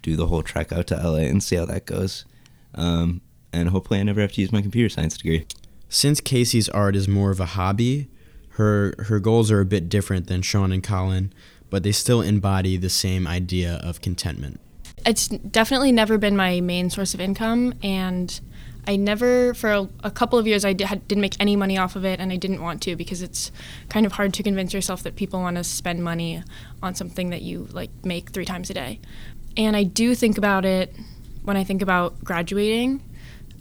do 0.02 0.16
the 0.16 0.28
whole 0.28 0.42
trek 0.42 0.72
out 0.72 0.88
to 0.88 0.96
LA 0.96 1.20
and 1.20 1.44
see 1.44 1.56
how 1.56 1.66
that 1.66 1.86
goes. 1.86 2.26
Um, 2.76 3.22
and 3.54 3.70
hopefully 3.70 4.00
I 4.00 4.04
never 4.04 4.20
have 4.22 4.34
to 4.34 4.42
use 4.42 4.52
my 4.52 4.62
computer 4.62 4.90
science 4.90 5.18
degree. 5.18 5.46
Since 5.88 6.20
Casey's 6.22 6.68
art 6.70 6.96
is 6.96 7.08
more 7.08 7.32
of 7.32 7.40
a 7.40 7.46
hobby, 7.46 8.08
her 8.52 8.96
her 9.00 9.20
goals 9.20 9.52
are 9.52 9.62
a 9.62 9.66
bit 9.66 9.88
different 9.90 10.28
than 10.28 10.42
Sean 10.42 10.72
and 10.72 10.84
Colin, 10.84 11.32
but 11.70 11.84
they 11.84 11.92
still 11.92 12.22
embody 12.22 12.78
the 12.78 12.90
same 12.90 13.28
idea 13.28 13.80
of 13.84 14.02
contentment. 14.02 14.60
it's 15.06 15.28
definitely 15.28 15.92
never 15.92 16.18
been 16.18 16.36
my 16.36 16.62
main 16.62 16.90
source 16.90 17.14
of 17.14 17.20
income 17.20 17.74
and 17.84 18.40
i 18.88 18.96
never 18.96 19.54
for 19.54 19.70
a, 19.72 19.88
a 20.04 20.12
couple 20.12 20.40
of 20.40 20.46
years 20.48 20.64
i 20.64 20.70
had, 20.84 21.06
didn't 21.08 21.22
make 21.22 21.36
any 21.40 21.56
money 21.56 21.78
off 21.78 21.96
of 21.96 22.06
it 22.06 22.20
and 22.22 22.32
i 22.32 22.38
didn't 22.38 22.62
want 22.62 22.82
to 22.82 22.96
because 22.96 23.22
it's 23.22 23.52
kind 23.90 24.06
of 24.06 24.14
hard 24.14 24.34
to 24.34 24.42
convince 24.44 24.74
yourself 24.74 25.04
that 25.04 25.16
people 25.16 25.40
want 25.42 25.58
to 25.58 25.64
spend 25.64 26.02
money 26.04 26.42
on 26.82 26.94
something 26.96 27.32
that 27.32 27.42
you 27.42 27.68
like 27.72 27.90
make 28.04 28.30
three 28.30 28.46
times 28.46 28.70
a 28.70 28.74
day 28.74 29.00
and 29.58 29.76
i 29.76 29.84
do 29.84 30.16
think 30.16 30.38
about 30.38 30.64
it 30.64 30.96
when 31.44 31.58
i 31.58 31.64
think 31.64 31.82
about 31.82 32.24
graduating 32.24 33.02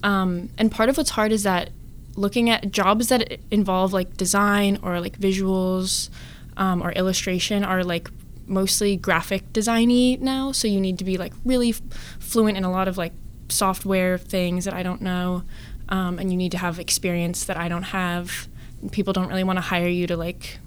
um, 0.03 0.49
and 0.59 0.71
part 0.71 0.88
of 0.88 0.97
what's 0.97 1.11
hard 1.11 1.33
is 1.33 1.43
that 1.45 1.71
looking 2.17 2.51
at 2.51 2.71
jobs 2.71 3.09
that 3.09 3.38
involve 3.51 3.93
like 3.93 4.17
design 4.17 4.79
or 4.83 5.01
like 5.01 5.19
visuals 5.19 6.11
um, 6.57 6.83
or 6.83 6.93
illustration 6.93 7.65
are 7.65 7.83
like 7.83 8.11
mostly 8.47 8.97
graphic 8.97 9.51
designy 9.53 10.19
now. 10.21 10.53
So 10.53 10.69
you 10.69 10.81
need 10.81 10.99
to 10.99 11.05
be 11.05 11.17
like 11.17 11.33
really 11.45 11.71
f- 11.71 11.81
fluent 12.19 12.57
in 12.57 12.65
a 12.65 12.71
lot 12.71 12.88
of 12.88 12.99
like 12.99 13.12
software 13.49 14.19
things 14.19 14.65
that 14.65 14.75
I 14.75 14.83
don't 14.83 15.01
know, 15.01 15.43
um, 15.88 16.19
and 16.19 16.31
you 16.31 16.37
need 16.37 16.53
to 16.53 16.59
have 16.59 16.79
experience 16.79 17.45
that 17.45 17.57
I 17.57 17.69
don't 17.69 17.85
have. 17.85 18.49
People 18.91 19.12
don't 19.12 19.29
really 19.29 19.45
want 19.45 19.59
to 19.59 19.62
hire 19.62 19.88
you 19.88 20.07
to 20.09 20.17
like 20.17 20.59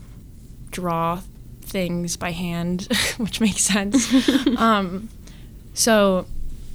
draw 0.71 1.21
things 1.61 2.15
by 2.15 2.31
hand, 2.31 2.87
which 3.17 3.41
makes 3.41 3.61
sense. 3.61 4.07
um, 4.57 5.09
so 5.73 6.25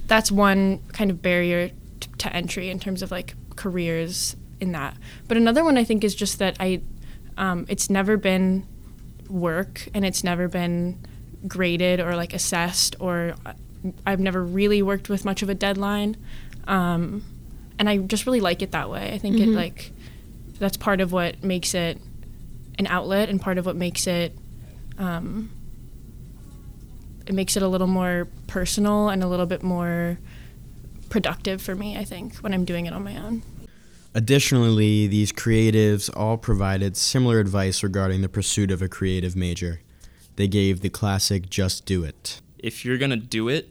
that's 0.07 0.31
one 0.31 0.79
kind 0.93 1.09
of 1.09 1.21
barrier 1.21 1.71
to 2.21 2.33
entry 2.35 2.69
in 2.69 2.79
terms 2.79 3.01
of 3.01 3.11
like 3.11 3.35
careers 3.55 4.35
in 4.59 4.71
that. 4.73 4.95
But 5.27 5.37
another 5.37 5.63
one 5.63 5.77
I 5.77 5.83
think 5.83 6.03
is 6.03 6.15
just 6.15 6.39
that 6.39 6.55
I, 6.59 6.81
um, 7.37 7.65
it's 7.67 7.89
never 7.89 8.17
been 8.17 8.65
work 9.29 9.87
and 9.93 10.05
it's 10.05 10.23
never 10.23 10.47
been 10.47 10.99
graded 11.47 11.99
or 11.99 12.15
like 12.15 12.33
assessed 12.33 12.95
or 12.99 13.35
uh, 13.45 13.53
I've 14.05 14.19
never 14.19 14.43
really 14.43 14.81
worked 14.81 15.09
with 15.09 15.25
much 15.25 15.41
of 15.41 15.49
a 15.49 15.55
deadline. 15.55 16.15
Um, 16.67 17.23
and 17.79 17.89
I 17.89 17.97
just 17.97 18.27
really 18.27 18.41
like 18.41 18.61
it 18.61 18.71
that 18.71 18.89
way. 18.89 19.11
I 19.11 19.17
think 19.17 19.39
it 19.39 19.49
like 19.49 19.91
that's 20.59 20.77
part 20.77 21.01
of 21.01 21.11
what 21.11 21.43
makes 21.43 21.73
it 21.73 21.99
an 22.77 22.85
outlet 22.85 23.29
and 23.29 23.41
part 23.41 23.57
of 23.57 23.65
what 23.65 23.75
makes 23.75 24.05
it 24.05 24.37
um, 24.99 25.49
it 27.25 27.33
makes 27.33 27.57
it 27.57 27.63
a 27.63 27.67
little 27.67 27.87
more 27.87 28.27
personal 28.45 29.09
and 29.09 29.23
a 29.23 29.27
little 29.27 29.47
bit 29.47 29.63
more 29.63 30.19
productive 31.11 31.61
for 31.61 31.75
me, 31.75 31.95
I 31.97 32.03
think, 32.03 32.37
when 32.37 32.53
I'm 32.53 32.65
doing 32.65 32.87
it 32.87 32.93
on 32.93 33.03
my 33.03 33.15
own. 33.17 33.43
Additionally, 34.15 35.07
these 35.07 35.31
creatives 35.31 36.09
all 36.15 36.37
provided 36.37 36.97
similar 36.97 37.39
advice 37.39 37.83
regarding 37.83 38.21
the 38.21 38.29
pursuit 38.29 38.71
of 38.71 38.81
a 38.81 38.89
creative 38.89 39.35
major. 39.35 39.81
They 40.35 40.47
gave 40.47 40.81
the 40.81 40.89
classic 40.89 41.49
just 41.49 41.85
do 41.85 42.03
it. 42.03 42.41
if 42.57 42.83
you're 42.83 42.97
gonna 42.97 43.15
do 43.15 43.47
it, 43.47 43.69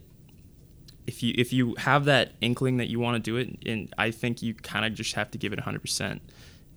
if 1.07 1.21
you 1.23 1.33
if 1.37 1.51
you 1.51 1.75
have 1.79 2.05
that 2.05 2.31
inkling 2.41 2.77
that 2.77 2.87
you 2.89 2.99
want 2.99 3.15
to 3.15 3.19
do 3.19 3.35
it, 3.37 3.57
and 3.65 3.93
I 3.97 4.11
think 4.11 4.41
you 4.41 4.53
kind 4.53 4.85
of 4.85 4.93
just 4.93 5.13
have 5.15 5.31
to 5.31 5.37
give 5.37 5.51
it 5.53 5.59
100%. 5.59 6.19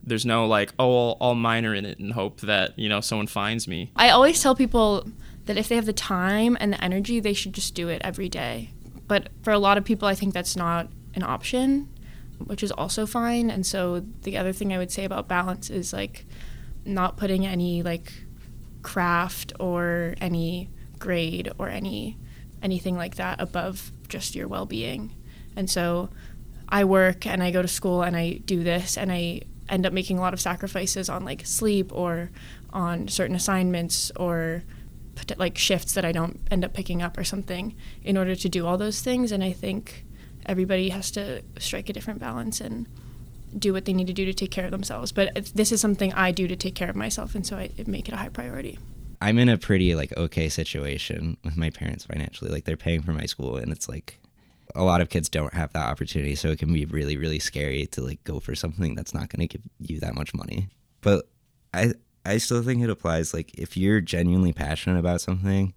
There's 0.07 0.27
no 0.27 0.47
like, 0.47 0.73
oh, 0.79 1.11
I'll, 1.11 1.17
I'll 1.21 1.35
minor 1.35 1.75
in 1.75 1.85
it 1.87 1.99
and 1.99 2.13
hope 2.13 2.41
that 2.43 2.79
you 2.79 2.89
know 2.89 3.01
someone 3.01 3.27
finds 3.27 3.67
me. 3.69 3.91
I 3.97 4.11
always 4.11 4.43
tell 4.43 4.55
people 4.55 5.09
that 5.47 5.57
if 5.57 5.69
they 5.69 5.77
have 5.77 5.87
the 5.87 5.93
time 5.93 6.57
and 6.61 6.73
the 6.73 6.83
energy, 6.85 7.21
they 7.21 7.33
should 7.35 7.53
just 7.53 7.75
do 7.75 7.89
it 7.89 8.01
every 8.05 8.29
day. 8.29 8.71
But 9.15 9.29
for 9.43 9.53
a 9.53 9.61
lot 9.61 9.79
of 9.79 9.85
people, 9.85 10.09
I 10.09 10.17
think 10.17 10.35
that's 10.35 10.57
not 10.57 10.89
an 11.15 11.23
option, 11.23 11.89
which 12.39 12.65
is 12.65 12.73
also 12.73 13.07
fine. 13.07 13.49
And 13.49 13.65
so 13.65 14.05
the 14.23 14.37
other 14.37 14.53
thing 14.53 14.73
I 14.73 14.79
would 14.79 14.91
say 14.91 15.05
about 15.05 15.29
balance 15.29 15.71
is 15.71 15.93
like 15.93 16.27
not 16.85 17.17
putting 17.17 17.47
any 17.47 17.85
like 17.85 18.13
craft 18.83 19.53
or 19.61 20.17
any 20.21 20.69
grade 20.99 21.53
or 21.59 21.69
any 21.69 22.19
anything 22.61 22.97
like 22.97 23.15
that 23.15 23.41
above 23.41 23.93
just 24.09 24.35
your 24.35 24.49
well-being. 24.49 25.15
And 25.55 25.71
so 25.71 26.09
I 26.69 26.83
work 26.83 27.25
and 27.25 27.41
I 27.41 27.53
go 27.53 27.63
to 27.63 27.69
school 27.69 28.03
and 28.03 28.17
I 28.17 28.41
do 28.45 28.65
this 28.65 28.99
and 28.99 29.13
I 29.13 29.43
end 29.69 29.87
up 29.87 29.93
making 29.93 30.19
a 30.19 30.23
lot 30.23 30.35
of 30.35 30.41
sacrifices 30.41 31.09
on 31.09 31.25
like 31.25 31.47
sleep 31.47 31.93
or 31.93 32.33
on 32.73 33.07
certain 33.07 33.37
assignments 33.37 34.11
or 34.17 34.65
like 35.37 35.59
shifts 35.59 35.95
that 35.95 36.05
I 36.05 36.13
don't 36.13 36.41
end 36.51 36.65
up 36.65 36.75
picking 36.75 37.03
up 37.03 37.17
or 37.19 37.25
something 37.25 37.75
in 38.03 38.17
order 38.17 38.35
to 38.35 38.49
do 38.49 38.67
all 38.67 38.77
those 38.79 39.01
things. 39.01 39.33
And 39.33 39.43
I 39.43 39.53
think 39.53 40.05
everybody 40.47 40.91
has 40.91 41.11
to 41.13 41.43
strike 41.59 41.89
a 41.89 41.93
different 41.93 42.21
balance 42.21 42.61
and 42.61 42.87
do 43.59 43.73
what 43.73 43.85
they 43.85 43.93
need 43.93 44.07
to 44.09 44.13
do 44.13 44.25
to 44.25 44.35
take 44.35 44.51
care 44.51 44.65
of 44.65 44.71
themselves. 44.71 45.13
But 45.13 45.51
this 45.55 45.73
is 45.73 45.81
something 45.81 46.13
I 46.13 46.33
do 46.33 46.49
to 46.49 46.57
take 46.57 46.75
care 46.75 46.91
of 46.91 46.97
myself, 46.97 47.35
and 47.35 47.47
so 47.47 47.57
I 47.57 47.71
make 47.87 48.09
it 48.09 48.15
a 48.15 48.17
high 48.17 48.29
priority. 48.29 48.79
I'm 49.21 49.39
in 49.39 49.49
a 49.49 49.57
pretty 49.57 49.95
like 49.95 50.17
okay 50.17 50.49
situation 50.49 51.37
with 51.45 51.57
my 51.57 51.71
parents 51.71 52.05
financially. 52.05 52.51
Like 52.51 52.65
they're 52.65 52.77
paying 52.77 53.03
for 53.03 53.13
my 53.13 53.27
school, 53.27 53.57
and 53.57 53.73
it's 53.73 53.89
like 53.89 54.21
a 54.75 54.83
lot 54.83 55.01
of 55.01 55.09
kids 55.09 55.29
don't 55.29 55.55
have 55.55 55.73
that 55.73 55.87
opportunity, 55.87 56.35
so 56.35 56.49
it 56.49 56.59
can 56.59 56.73
be 56.73 56.85
really 56.85 57.17
really 57.17 57.39
scary 57.39 57.87
to 57.87 58.03
like 58.03 58.23
go 58.25 58.41
for 58.41 58.55
something 58.55 58.95
that's 58.95 59.15
not 59.15 59.29
going 59.29 59.49
to 59.49 59.59
give 59.59 59.63
you 59.79 60.01
that 60.01 60.15
much 60.15 60.35
money. 60.35 60.69
But 61.01 61.29
I 61.73 61.93
I 62.25 62.39
still 62.39 62.63
think 62.63 62.83
it 62.83 62.91
applies. 62.91 63.35
Like 63.35 63.59
if 63.59 63.77
you're 63.77 64.01
genuinely 64.01 64.53
passionate 64.53 64.99
about 64.99 65.21
something, 65.21 65.75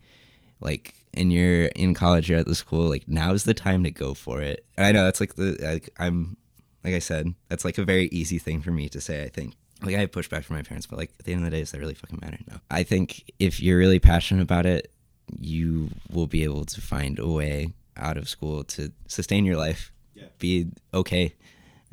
like 0.59 0.95
and 1.13 1.31
you're 1.33 1.65
in 1.67 1.93
college, 1.93 2.29
you're 2.29 2.39
at 2.39 2.45
the 2.45 2.55
school, 2.55 2.87
like 2.89 3.07
now's 3.07 3.43
the 3.43 3.53
time 3.53 3.83
to 3.83 3.91
go 3.91 4.13
for 4.13 4.41
it. 4.41 4.65
And 4.77 4.85
I 4.85 4.91
know 4.91 5.05
that's 5.05 5.19
like 5.19 5.35
the 5.35 5.57
like 5.61 5.89
I'm 5.97 6.37
like 6.83 6.93
I 6.93 6.99
said, 6.99 7.33
that's 7.49 7.65
like 7.65 7.77
a 7.77 7.83
very 7.83 8.07
easy 8.07 8.39
thing 8.39 8.61
for 8.61 8.71
me 8.71 8.87
to 8.89 9.01
say. 9.01 9.23
I 9.23 9.29
think 9.29 9.55
like 9.81 9.95
I 9.95 9.99
have 9.99 10.11
pushback 10.11 10.43
from 10.43 10.55
my 10.55 10.61
parents, 10.63 10.87
but 10.87 10.97
like 10.97 11.11
at 11.19 11.25
the 11.25 11.33
end 11.33 11.43
of 11.43 11.51
the 11.51 11.55
day, 11.55 11.61
does 11.61 11.71
that 11.71 11.79
really 11.79 11.93
fucking 11.93 12.19
matter? 12.21 12.37
No. 12.49 12.57
I 12.71 12.83
think 12.83 13.31
if 13.39 13.61
you're 13.61 13.77
really 13.77 13.99
passionate 13.99 14.41
about 14.41 14.65
it, 14.65 14.91
you 15.39 15.89
will 16.11 16.27
be 16.27 16.43
able 16.43 16.65
to 16.65 16.81
find 16.81 17.19
a 17.19 17.27
way 17.27 17.73
out 17.97 18.17
of 18.17 18.29
school 18.29 18.63
to 18.63 18.91
sustain 19.07 19.43
your 19.43 19.57
life, 19.57 19.91
be 20.39 20.67
okay, 20.93 21.33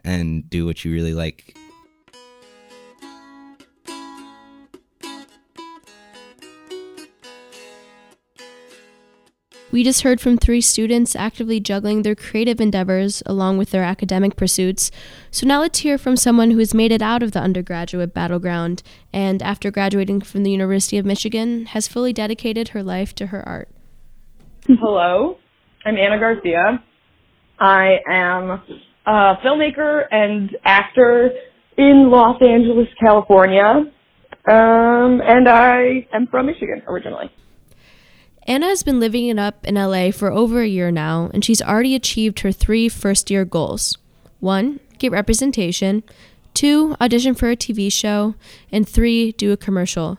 and 0.04 0.48
do 0.48 0.66
what 0.66 0.84
you 0.84 0.92
really 0.92 1.14
like. 1.14 1.56
We 9.74 9.82
just 9.82 10.02
heard 10.02 10.20
from 10.20 10.38
three 10.38 10.60
students 10.60 11.16
actively 11.16 11.58
juggling 11.58 12.02
their 12.02 12.14
creative 12.14 12.60
endeavors 12.60 13.24
along 13.26 13.58
with 13.58 13.72
their 13.72 13.82
academic 13.82 14.36
pursuits. 14.36 14.92
So 15.32 15.48
now 15.48 15.62
let's 15.62 15.80
hear 15.80 15.98
from 15.98 16.14
someone 16.16 16.52
who 16.52 16.60
has 16.60 16.72
made 16.72 16.92
it 16.92 17.02
out 17.02 17.24
of 17.24 17.32
the 17.32 17.40
undergraduate 17.40 18.14
battleground 18.14 18.84
and, 19.12 19.42
after 19.42 19.72
graduating 19.72 20.20
from 20.20 20.44
the 20.44 20.52
University 20.52 20.96
of 20.96 21.04
Michigan, 21.04 21.66
has 21.66 21.88
fully 21.88 22.12
dedicated 22.12 22.68
her 22.68 22.84
life 22.84 23.16
to 23.16 23.26
her 23.26 23.42
art. 23.48 23.68
Hello, 24.68 25.38
I'm 25.84 25.96
Anna 25.96 26.20
Garcia. 26.20 26.80
I 27.58 27.96
am 28.08 28.62
a 29.06 29.34
filmmaker 29.44 30.04
and 30.12 30.56
actor 30.64 31.30
in 31.76 32.12
Los 32.12 32.40
Angeles, 32.40 32.86
California. 33.04 33.90
Um, 34.48 35.20
and 35.20 35.48
I 35.48 36.06
am 36.12 36.28
from 36.28 36.46
Michigan 36.46 36.80
originally. 36.86 37.28
Anna 38.46 38.66
has 38.66 38.82
been 38.82 39.00
living 39.00 39.26
it 39.28 39.38
up 39.38 39.66
in 39.66 39.76
LA 39.76 40.10
for 40.10 40.30
over 40.30 40.60
a 40.60 40.68
year 40.68 40.90
now, 40.90 41.30
and 41.32 41.44
she's 41.44 41.62
already 41.62 41.94
achieved 41.94 42.40
her 42.40 42.52
three 42.52 42.88
first 42.88 43.30
year 43.30 43.44
goals 43.44 43.96
one, 44.40 44.80
get 44.98 45.10
representation, 45.10 46.02
two, 46.52 46.94
audition 47.00 47.34
for 47.34 47.50
a 47.50 47.56
TV 47.56 47.90
show, 47.90 48.34
and 48.70 48.86
three, 48.86 49.32
do 49.32 49.52
a 49.52 49.56
commercial. 49.56 50.18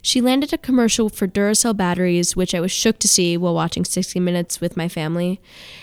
She 0.00 0.20
landed 0.20 0.52
a 0.52 0.58
commercial 0.58 1.08
for 1.08 1.26
Duracell 1.26 1.76
batteries, 1.76 2.36
which 2.36 2.54
I 2.54 2.60
was 2.60 2.70
shook 2.70 2.98
to 3.00 3.08
see 3.08 3.36
while 3.36 3.54
watching 3.54 3.84
60 3.84 4.20
Minutes 4.20 4.60
with 4.60 4.76
my 4.76 4.86
family. 4.86 5.40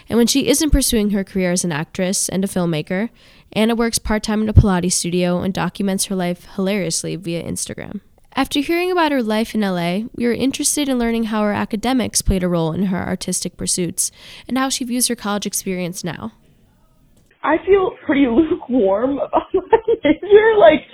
And 0.07 0.15
when 0.15 0.27
she 0.27 0.47
isn't 0.47 0.69
pursuing 0.69 1.09
her 1.09 1.23
career 1.23 1.51
as 1.51 1.65
an 1.65 1.71
actress 1.71 2.29
and 2.29 2.45
a 2.45 2.47
filmmaker, 2.47 3.09
Anna 3.51 3.75
works 3.75 3.97
part 3.97 4.21
time 4.21 4.43
in 4.43 4.47
a 4.47 4.53
Pilates 4.53 4.93
studio 4.93 5.39
and 5.39 5.53
documents 5.53 6.05
her 6.05 6.15
life 6.15 6.47
hilariously 6.55 7.15
via 7.15 7.43
Instagram. 7.43 8.01
After 8.35 8.59
hearing 8.61 8.91
about 8.91 9.11
her 9.11 9.21
life 9.21 9.53
in 9.53 9.61
LA, 9.61 10.07
we 10.15 10.25
were 10.25 10.33
interested 10.33 10.87
in 10.87 10.97
learning 10.97 11.25
how 11.25 11.41
her 11.41 11.51
academics 11.51 12.21
played 12.21 12.43
a 12.43 12.47
role 12.47 12.71
in 12.71 12.83
her 12.83 13.05
artistic 13.05 13.57
pursuits 13.57 14.11
and 14.47 14.57
how 14.57 14.69
she 14.69 14.85
views 14.85 15.07
her 15.07 15.15
college 15.15 15.45
experience 15.45 16.03
now. 16.03 16.31
I 17.43 17.57
feel 17.65 17.91
pretty 18.05 18.27
lukewarm 18.27 19.17
about 19.17 19.43
my 19.53 19.77
major. 20.03 20.55
Like, 20.57 20.87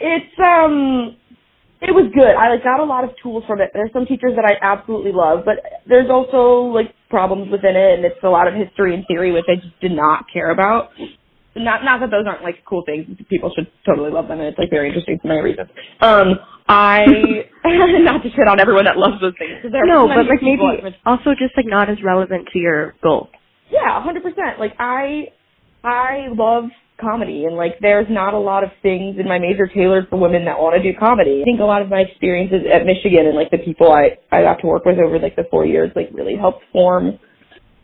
it's, 0.00 0.38
um, 0.38 1.16
it 1.80 1.92
was 1.96 2.12
good. 2.12 2.36
I 2.36 2.52
like 2.52 2.64
got 2.64 2.80
a 2.80 2.84
lot 2.84 3.04
of 3.04 3.10
tools 3.22 3.44
from 3.46 3.60
it. 3.60 3.70
There's 3.72 3.92
some 3.92 4.04
teachers 4.04 4.36
that 4.36 4.44
I 4.44 4.56
absolutely 4.60 5.12
love, 5.12 5.44
but 5.44 5.56
there's 5.88 6.10
also 6.10 6.68
like 6.68 6.92
problems 7.08 7.50
within 7.50 7.76
it, 7.76 7.96
and 7.96 8.04
it's 8.04 8.20
a 8.22 8.28
lot 8.28 8.48
of 8.48 8.54
history 8.54 8.94
and 8.94 9.04
theory 9.08 9.32
which 9.32 9.48
I 9.48 9.56
just 9.56 9.78
did 9.80 9.92
not 9.92 10.26
care 10.32 10.50
about. 10.50 10.92
Not 11.56 11.82
not 11.82 12.00
that 12.00 12.10
those 12.12 12.28
aren't 12.28 12.44
like 12.44 12.62
cool 12.68 12.84
things. 12.84 13.08
People 13.28 13.50
should 13.56 13.66
totally 13.84 14.10
love 14.12 14.28
them, 14.28 14.38
and 14.38 14.48
it's 14.48 14.58
like 14.58 14.70
very 14.70 14.88
interesting 14.88 15.18
for 15.20 15.28
many 15.28 15.40
reasons. 15.40 15.68
Um, 16.00 16.38
I 16.70 17.04
not 18.06 18.22
to 18.22 18.30
shit 18.30 18.46
on 18.48 18.60
everyone 18.60 18.84
that 18.86 18.96
loves 18.96 19.20
those 19.20 19.34
things. 19.38 19.58
'cause 19.62 19.72
there 19.72 19.84
No, 19.86 20.06
but 20.06 20.26
like 20.30 20.42
maybe 20.42 20.62
also 21.04 21.34
just 21.34 21.56
like 21.56 21.66
not 21.66 21.90
as 21.90 21.98
relevant 22.02 22.48
to 22.52 22.58
your 22.58 22.94
goal. 23.02 23.28
yeah, 23.70 23.98
a 23.98 24.00
hundred 24.00 24.22
percent. 24.22 24.58
Like 24.58 24.74
I, 24.78 25.28
I 25.84 26.28
love 26.30 26.64
comedy, 27.00 27.44
and 27.44 27.56
like 27.56 27.78
there's 27.80 28.06
not 28.10 28.34
a 28.34 28.38
lot 28.38 28.62
of 28.62 28.70
things 28.82 29.16
in 29.18 29.26
my 29.26 29.38
major 29.38 29.66
tailored 29.66 30.06
for 30.08 30.16
women 30.18 30.44
that 30.44 30.58
want 30.60 30.76
to 30.76 30.82
do 30.82 30.96
comedy. 30.98 31.40
I 31.42 31.44
think 31.44 31.60
a 31.60 31.64
lot 31.64 31.82
of 31.82 31.88
my 31.88 32.00
experiences 32.00 32.62
at 32.72 32.84
Michigan 32.86 33.26
and 33.26 33.34
like 33.36 33.50
the 33.50 33.58
people 33.58 33.90
I 33.92 34.16
I 34.30 34.42
got 34.42 34.60
to 34.60 34.66
work 34.66 34.84
with 34.84 34.98
over 34.98 35.18
like 35.18 35.34
the 35.36 35.44
four 35.50 35.66
years 35.66 35.90
like 35.96 36.10
really 36.12 36.36
helped 36.36 36.62
form 36.72 37.18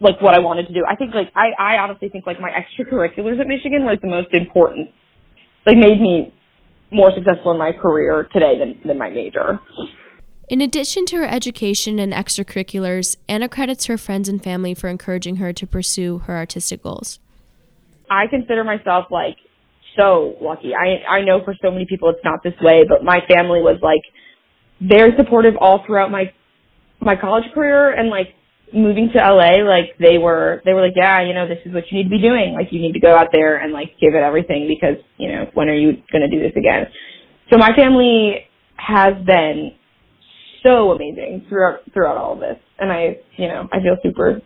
like 0.00 0.20
what 0.20 0.34
I 0.34 0.38
wanted 0.40 0.68
to 0.68 0.74
do. 0.74 0.84
I 0.88 0.94
think 0.96 1.14
like 1.14 1.32
I 1.34 1.50
I 1.58 1.78
honestly 1.78 2.08
think 2.08 2.26
like 2.26 2.40
my 2.40 2.50
extracurriculars 2.52 3.40
at 3.40 3.46
Michigan 3.48 3.84
were 3.84 3.92
like 3.92 4.02
the 4.02 4.08
most 4.08 4.32
important. 4.32 4.90
Like 5.64 5.76
made 5.78 6.00
me 6.00 6.32
more 6.90 7.10
successful 7.14 7.52
in 7.52 7.58
my 7.58 7.72
career 7.72 8.28
today 8.32 8.58
than 8.58 8.80
than 8.86 8.98
my 8.98 9.10
major. 9.10 9.60
In 10.48 10.60
addition 10.60 11.06
to 11.06 11.16
her 11.16 11.26
education 11.26 11.98
and 11.98 12.12
extracurriculars, 12.12 13.16
Anna 13.28 13.48
credits 13.48 13.86
her 13.86 13.98
friends 13.98 14.28
and 14.28 14.42
family 14.42 14.74
for 14.74 14.88
encouraging 14.88 15.36
her 15.36 15.52
to 15.52 15.66
pursue 15.66 16.18
her 16.18 16.36
artistic 16.36 16.82
goals. 16.84 17.18
I 18.08 18.28
consider 18.28 18.62
myself 18.62 19.06
like 19.10 19.36
so 19.96 20.36
lucky. 20.40 20.72
I 20.74 21.02
I 21.08 21.22
know 21.22 21.42
for 21.44 21.54
so 21.60 21.70
many 21.70 21.86
people 21.86 22.08
it's 22.10 22.24
not 22.24 22.42
this 22.44 22.54
way, 22.60 22.84
but 22.88 23.02
my 23.02 23.20
family 23.28 23.60
was 23.60 23.78
like 23.82 24.02
very 24.80 25.12
supportive 25.16 25.54
all 25.60 25.82
throughout 25.84 26.10
my 26.10 26.32
my 27.00 27.16
college 27.16 27.44
career 27.52 27.92
and 27.92 28.08
like 28.08 28.28
moving 28.72 29.10
to 29.14 29.18
LA, 29.18 29.62
like 29.64 29.96
they 29.98 30.18
were 30.18 30.62
they 30.64 30.72
were 30.72 30.82
like, 30.82 30.94
Yeah, 30.96 31.22
you 31.22 31.34
know, 31.34 31.46
this 31.48 31.58
is 31.64 31.72
what 31.74 31.84
you 31.90 31.98
need 31.98 32.04
to 32.04 32.10
be 32.10 32.20
doing. 32.20 32.54
Like 32.54 32.72
you 32.72 32.80
need 32.80 32.92
to 32.92 33.00
go 33.00 33.16
out 33.16 33.28
there 33.32 33.56
and 33.58 33.72
like 33.72 33.92
give 34.00 34.14
it 34.14 34.22
everything 34.22 34.68
because, 34.68 34.96
you 35.18 35.28
know, 35.28 35.50
when 35.54 35.68
are 35.68 35.74
you 35.74 36.02
gonna 36.12 36.28
do 36.30 36.40
this 36.40 36.52
again? 36.56 36.86
So 37.50 37.58
my 37.58 37.74
family 37.74 38.46
has 38.76 39.14
been 39.24 39.72
so 40.64 40.90
amazing 40.92 41.46
throughout 41.48 41.80
throughout 41.92 42.16
all 42.16 42.32
of 42.34 42.40
this. 42.40 42.56
And 42.78 42.92
I 42.92 43.18
you 43.36 43.48
know, 43.48 43.68
I 43.72 43.80
feel 43.80 43.96
super 44.02 44.40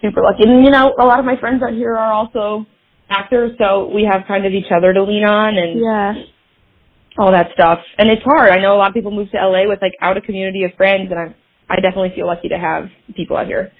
super 0.00 0.22
lucky. 0.22 0.44
And 0.44 0.64
you 0.64 0.70
know, 0.70 0.94
a 0.98 1.04
lot 1.04 1.18
of 1.18 1.24
my 1.24 1.36
friends 1.38 1.62
out 1.62 1.72
here 1.72 1.96
are 1.96 2.12
also 2.12 2.66
actors, 3.10 3.52
so 3.58 3.90
we 3.94 4.04
have 4.10 4.22
kind 4.26 4.46
of 4.46 4.52
each 4.52 4.70
other 4.74 4.92
to 4.92 5.02
lean 5.02 5.24
on 5.24 5.56
and 5.56 5.80
Yeah. 5.80 6.14
all 7.18 7.30
that 7.32 7.50
stuff. 7.54 7.78
And 7.98 8.10
it's 8.10 8.22
hard. 8.22 8.50
I 8.50 8.58
know 8.60 8.74
a 8.74 8.78
lot 8.78 8.88
of 8.88 8.94
people 8.94 9.10
move 9.10 9.30
to 9.30 9.36
LA 9.38 9.68
with 9.68 9.80
like 9.80 9.92
out 10.00 10.16
a 10.16 10.20
community 10.20 10.64
of 10.64 10.72
friends, 10.76 11.10
and 11.10 11.18
I 11.20 11.34
I 11.68 11.76
definitely 11.76 12.12
feel 12.14 12.26
lucky 12.26 12.48
to 12.48 12.58
have 12.58 12.84
people 13.14 13.36
out 13.36 13.46
here. 13.46 13.72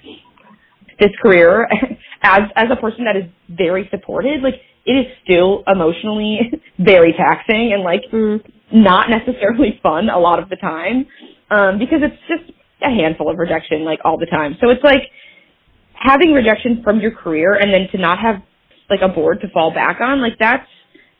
This 0.99 1.11
career, 1.21 1.67
as 2.23 2.41
as 2.55 2.67
a 2.71 2.75
person 2.75 3.05
that 3.05 3.15
is 3.15 3.25
very 3.49 3.87
supported, 3.91 4.41
like 4.41 4.55
it 4.85 4.93
is 4.93 5.05
still 5.23 5.63
emotionally 5.67 6.39
very 6.79 7.13
taxing 7.13 7.73
and 7.73 7.83
like 7.83 8.03
not 8.71 9.09
necessarily 9.09 9.79
fun 9.81 10.09
a 10.09 10.19
lot 10.19 10.39
of 10.39 10.49
the 10.49 10.55
time, 10.57 11.05
um, 11.51 11.79
because 11.79 11.99
it's 12.01 12.21
just 12.27 12.51
a 12.81 12.89
handful 12.89 13.29
of 13.29 13.37
rejection 13.37 13.83
like 13.85 13.99
all 14.03 14.17
the 14.17 14.25
time. 14.25 14.57
So 14.61 14.69
it's 14.69 14.83
like 14.83 15.03
having 15.93 16.33
rejection 16.33 16.81
from 16.83 16.99
your 16.99 17.11
career 17.11 17.53
and 17.53 17.73
then 17.73 17.87
to 17.91 17.97
not 17.97 18.19
have 18.19 18.35
like 18.89 19.01
a 19.01 19.09
board 19.09 19.41
to 19.41 19.49
fall 19.49 19.73
back 19.73 19.99
on, 20.01 20.21
like 20.21 20.37
that's 20.39 20.67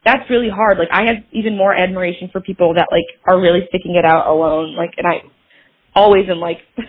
that's 0.05 0.29
really 0.29 0.49
hard. 0.49 0.77
Like 0.77 0.89
I 0.91 1.05
have 1.07 1.17
even 1.31 1.57
more 1.57 1.73
admiration 1.73 2.29
for 2.31 2.39
people 2.41 2.73
that 2.75 2.87
like 2.91 3.05
are 3.25 3.39
really 3.39 3.61
sticking 3.69 3.95
it 3.95 4.05
out 4.05 4.27
alone. 4.27 4.75
Like, 4.75 4.91
and 4.97 5.05
I 5.05 5.21
always 5.97 6.29
am 6.29 6.37
like 6.39 6.59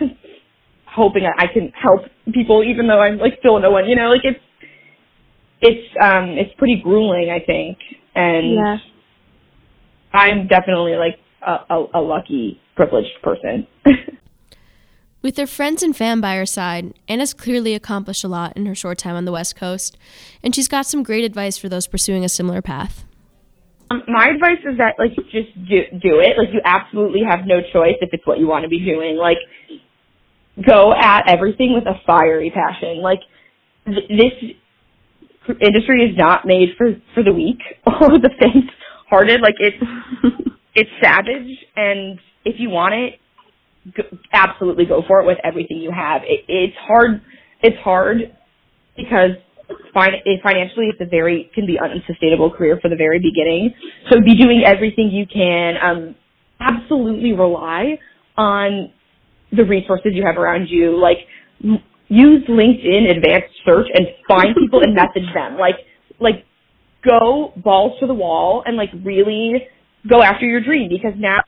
hoping 0.85 1.25
I 1.25 1.43
I 1.43 1.47
can 1.51 1.71
help 1.73 2.01
people, 2.33 2.63
even 2.63 2.87
though 2.87 2.99
I'm 2.99 3.17
like 3.17 3.33
still 3.39 3.59
no 3.59 3.71
one. 3.71 3.89
You 3.89 3.95
know, 3.95 4.09
like 4.09 4.21
it's 4.23 4.39
it's 5.61 5.95
um 6.01 6.37
it's 6.37 6.53
pretty 6.57 6.79
grueling, 6.83 7.29
I 7.29 7.43
think, 7.43 7.77
and 8.15 8.53
Yeah. 8.53 8.77
I'm 10.13 10.47
definitely 10.47 10.95
like 10.95 11.19
a, 11.45 11.73
a, 11.73 11.85
a 11.95 12.01
lucky, 12.01 12.59
privileged 12.75 13.21
person. 13.21 13.67
With 15.21 15.37
her 15.37 15.47
friends 15.47 15.83
and 15.83 15.95
fam 15.95 16.21
by 16.21 16.35
her 16.37 16.45
side, 16.45 16.93
Anna's 17.09 17.33
clearly 17.33 17.75
accomplished 17.75 18.23
a 18.23 18.29
lot 18.29 18.55
in 18.55 18.65
her 18.67 18.75
short 18.75 18.97
time 18.97 19.15
on 19.15 19.25
the 19.25 19.33
West 19.33 19.55
Coast, 19.55 19.97
and 20.41 20.55
she's 20.55 20.69
got 20.69 20.85
some 20.85 21.03
great 21.03 21.25
advice 21.25 21.57
for 21.57 21.67
those 21.67 21.87
pursuing 21.87 22.23
a 22.23 22.29
similar 22.29 22.61
path. 22.61 23.03
Um, 23.91 24.03
my 24.07 24.29
advice 24.29 24.59
is 24.65 24.77
that 24.77 24.95
like 24.99 25.15
just 25.31 25.53
do 25.69 25.83
do 26.01 26.19
it. 26.19 26.37
Like 26.37 26.49
you 26.53 26.61
absolutely 26.65 27.21
have 27.27 27.41
no 27.45 27.61
choice 27.73 27.95
if 28.01 28.09
it's 28.13 28.25
what 28.27 28.39
you 28.39 28.47
want 28.47 28.63
to 28.63 28.69
be 28.69 28.83
doing. 28.83 29.17
Like 29.17 29.37
go 30.67 30.93
at 30.93 31.23
everything 31.29 31.73
with 31.73 31.85
a 31.85 31.99
fiery 32.05 32.51
passion. 32.51 33.01
Like 33.01 33.21
th- 33.85 34.09
this 34.09 34.51
industry 35.61 36.03
is 36.09 36.17
not 36.17 36.45
made 36.45 36.69
for 36.77 36.95
for 37.13 37.23
the 37.23 37.33
weak 37.33 37.59
or 37.87 38.19
the 38.19 38.31
faint 38.39 38.71
hearted. 39.09 39.41
Like 39.41 39.55
it's 39.59 39.77
it's 40.75 40.89
savage, 41.01 41.49
and 41.75 42.19
if 42.45 42.55
you 42.59 42.69
want 42.69 42.93
it, 42.95 43.19
go, 43.95 44.03
absolutely 44.33 44.85
go 44.85 45.03
for 45.07 45.21
it 45.21 45.25
with 45.25 45.39
everything 45.43 45.77
you 45.77 45.91
have. 45.91 46.21
It, 46.23 46.45
it's 46.47 46.77
hard. 46.79 47.21
It's 47.61 47.77
hard 47.83 48.35
because 48.97 49.31
financially 49.93 50.87
it's 50.87 51.01
a 51.01 51.05
very 51.05 51.51
can 51.53 51.65
be 51.65 51.79
unsustainable 51.79 52.51
career 52.51 52.79
for 52.81 52.89
the 52.89 52.95
very 52.95 53.19
beginning. 53.19 53.73
So 54.09 54.19
be 54.21 54.35
doing 54.35 54.63
everything 54.65 55.09
you 55.11 55.25
can. 55.25 55.75
Um, 55.81 56.15
absolutely 56.59 57.33
rely 57.33 57.97
on 58.37 58.91
the 59.51 59.65
resources 59.65 60.11
you 60.13 60.25
have 60.25 60.37
around 60.37 60.67
you. 60.69 60.99
Like 60.99 61.19
use 62.07 62.43
LinkedIn 62.47 63.09
advanced 63.15 63.53
search 63.65 63.87
and 63.93 64.07
find 64.27 64.55
people 64.55 64.81
and 64.81 64.93
message 64.95 65.31
them. 65.33 65.57
Like 65.57 65.75
like 66.19 66.45
go 67.03 67.53
balls 67.57 67.99
to 67.99 68.07
the 68.07 68.13
wall 68.13 68.63
and 68.65 68.77
like 68.77 68.89
really 69.03 69.67
go 70.09 70.21
after 70.21 70.45
your 70.45 70.61
dream 70.61 70.89
because 70.89 71.13
now 71.17 71.41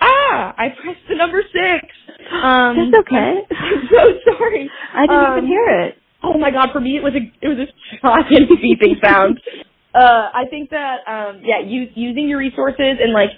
ah 0.00 0.54
I 0.56 0.68
pressed 0.82 1.00
the 1.08 1.16
number 1.16 1.42
six. 1.42 1.86
Um, 2.32 2.90
That's 2.92 3.06
okay. 3.06 3.34
I'm 3.50 3.88
so 3.90 4.32
sorry. 4.36 4.70
I 4.94 5.06
didn't 5.06 5.24
Um, 5.24 5.38
even 5.38 5.46
hear 5.46 5.80
it. 5.82 5.98
Oh 6.22 6.36
my 6.38 6.50
god, 6.50 6.70
for 6.72 6.80
me 6.80 6.96
it 6.96 7.02
was 7.02 7.14
a 7.14 7.22
it 7.40 7.48
was 7.48 7.58
a 7.58 7.68
giant 8.02 8.50
beeping 8.62 9.02
sound. 9.04 9.40
Uh, 9.94 10.30
I 10.34 10.44
think 10.50 10.70
that 10.70 10.98
um, 11.06 11.42
yeah, 11.44 11.60
using 11.60 12.28
your 12.28 12.38
resources 12.38 12.98
and 13.00 13.12
like 13.12 13.30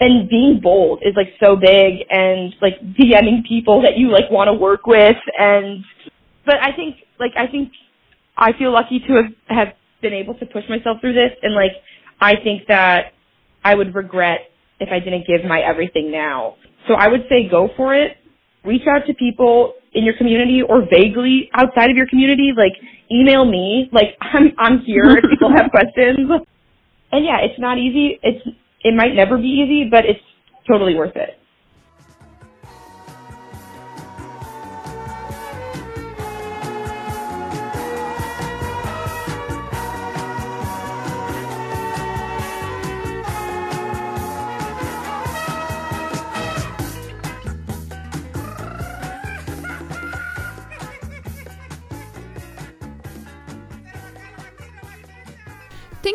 and 0.00 0.28
being 0.28 0.60
bold 0.62 1.02
is 1.02 1.14
like 1.16 1.28
so 1.42 1.56
big 1.56 2.06
and 2.10 2.54
like 2.62 2.80
DMing 2.98 3.46
people 3.46 3.82
that 3.82 3.98
you 3.98 4.10
like 4.10 4.30
want 4.30 4.48
to 4.48 4.54
work 4.54 4.86
with 4.86 5.16
and 5.38 5.84
but 6.46 6.56
I 6.62 6.74
think 6.74 6.96
like 7.18 7.32
I 7.36 7.46
think 7.46 7.72
I 8.36 8.52
feel 8.58 8.72
lucky 8.72 9.00
to 9.00 9.14
have 9.14 9.32
have 9.48 9.68
been 10.00 10.14
able 10.14 10.34
to 10.34 10.46
push 10.46 10.64
myself 10.68 10.98
through 11.00 11.12
this 11.14 11.32
and 11.42 11.54
like 11.54 11.72
I 12.20 12.36
think 12.36 12.62
that 12.68 13.12
I 13.64 13.74
would 13.74 13.94
regret 13.94 14.50
if 14.78 14.88
I 14.90 14.98
didn't 15.00 15.26
give 15.26 15.44
my 15.46 15.60
everything 15.60 16.10
now. 16.10 16.56
So 16.88 16.94
I 16.94 17.08
would 17.08 17.24
say 17.28 17.48
go 17.48 17.68
for 17.76 17.94
it. 17.94 18.16
Reach 18.64 18.86
out 18.86 19.06
to 19.06 19.14
people 19.14 19.74
in 19.92 20.04
your 20.04 20.16
community 20.16 20.62
or 20.62 20.82
vaguely 20.90 21.50
outside 21.54 21.90
of 21.90 21.96
your 21.96 22.06
community. 22.06 22.52
Like 22.56 22.72
email 23.10 23.44
me. 23.44 23.88
Like 23.92 24.16
I'm 24.20 24.52
I'm 24.58 24.80
here 24.80 25.18
if 25.18 25.24
people 25.30 25.50
have 25.54 25.70
questions. 25.72 26.30
And 27.12 27.24
yeah, 27.24 27.38
it's 27.42 27.58
not 27.58 27.78
easy. 27.78 28.20
It's 28.22 28.46
it 28.82 28.94
might 28.94 29.14
never 29.14 29.36
be 29.36 29.48
easy, 29.48 29.88
but 29.90 30.04
it's 30.06 30.20
totally 30.70 30.94
worth 30.94 31.16
it. 31.16 31.39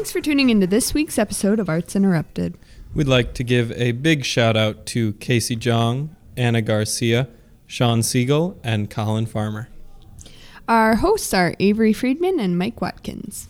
Thanks 0.05 0.13
for 0.13 0.21
tuning 0.21 0.51
into 0.51 0.67
this 0.67 0.93
week's 0.93 1.17
episode 1.17 1.59
of 1.59 1.67
Arts 1.67 1.95
Interrupted. 1.95 2.59
We'd 2.93 3.07
like 3.07 3.33
to 3.33 3.43
give 3.43 3.71
a 3.71 3.91
big 3.91 4.23
shout 4.23 4.55
out 4.55 4.85
to 4.85 5.13
Casey 5.13 5.55
Jong, 5.55 6.15
Anna 6.37 6.61
Garcia, 6.61 7.27
Sean 7.65 8.03
Siegel, 8.03 8.55
and 8.63 8.87
Colin 8.87 9.25
Farmer. 9.25 9.67
Our 10.67 10.97
hosts 10.97 11.33
are 11.33 11.55
Avery 11.59 11.91
Friedman 11.91 12.39
and 12.39 12.55
Mike 12.55 12.81
Watkins. 12.81 13.47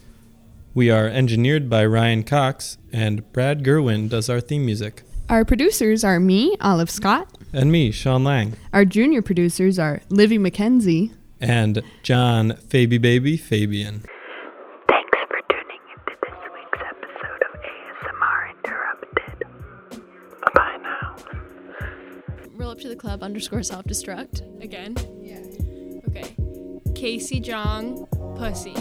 We 0.74 0.90
are 0.90 1.08
engineered 1.08 1.70
by 1.70 1.86
Ryan 1.86 2.24
Cox, 2.24 2.78
and 2.90 3.30
Brad 3.34 3.62
Gerwin 3.62 4.08
does 4.08 4.30
our 4.30 4.40
theme 4.40 4.66
music. 4.66 5.04
Our 5.28 5.44
producers 5.44 6.06
are 6.06 6.22
me, 6.22 6.56
Olive 6.62 6.90
Scott. 6.90 7.28
And 7.52 7.70
me, 7.70 7.92
Sean 7.92 8.24
Lang. 8.24 8.54
Our 8.72 8.86
junior 8.86 9.22
producers 9.22 9.78
are 9.78 10.04
Livy 10.08 10.38
McKenzie. 10.38 11.12
And 11.42 11.84
John 12.02 12.52
Faby 12.70 13.02
Baby 13.02 13.36
Fabian. 13.36 14.06
Roll 22.66 22.72
up 22.72 22.80
to 22.80 22.90
the 22.90 22.96
club 22.96 23.22
underscore 23.22 23.62
self 23.62 23.86
destruct. 23.86 24.42
Again? 24.64 24.96
Yeah. 25.22 25.38
Okay. 26.10 26.36
Casey 26.96 27.40
Jong, 27.40 28.08
pussy. 28.36 28.74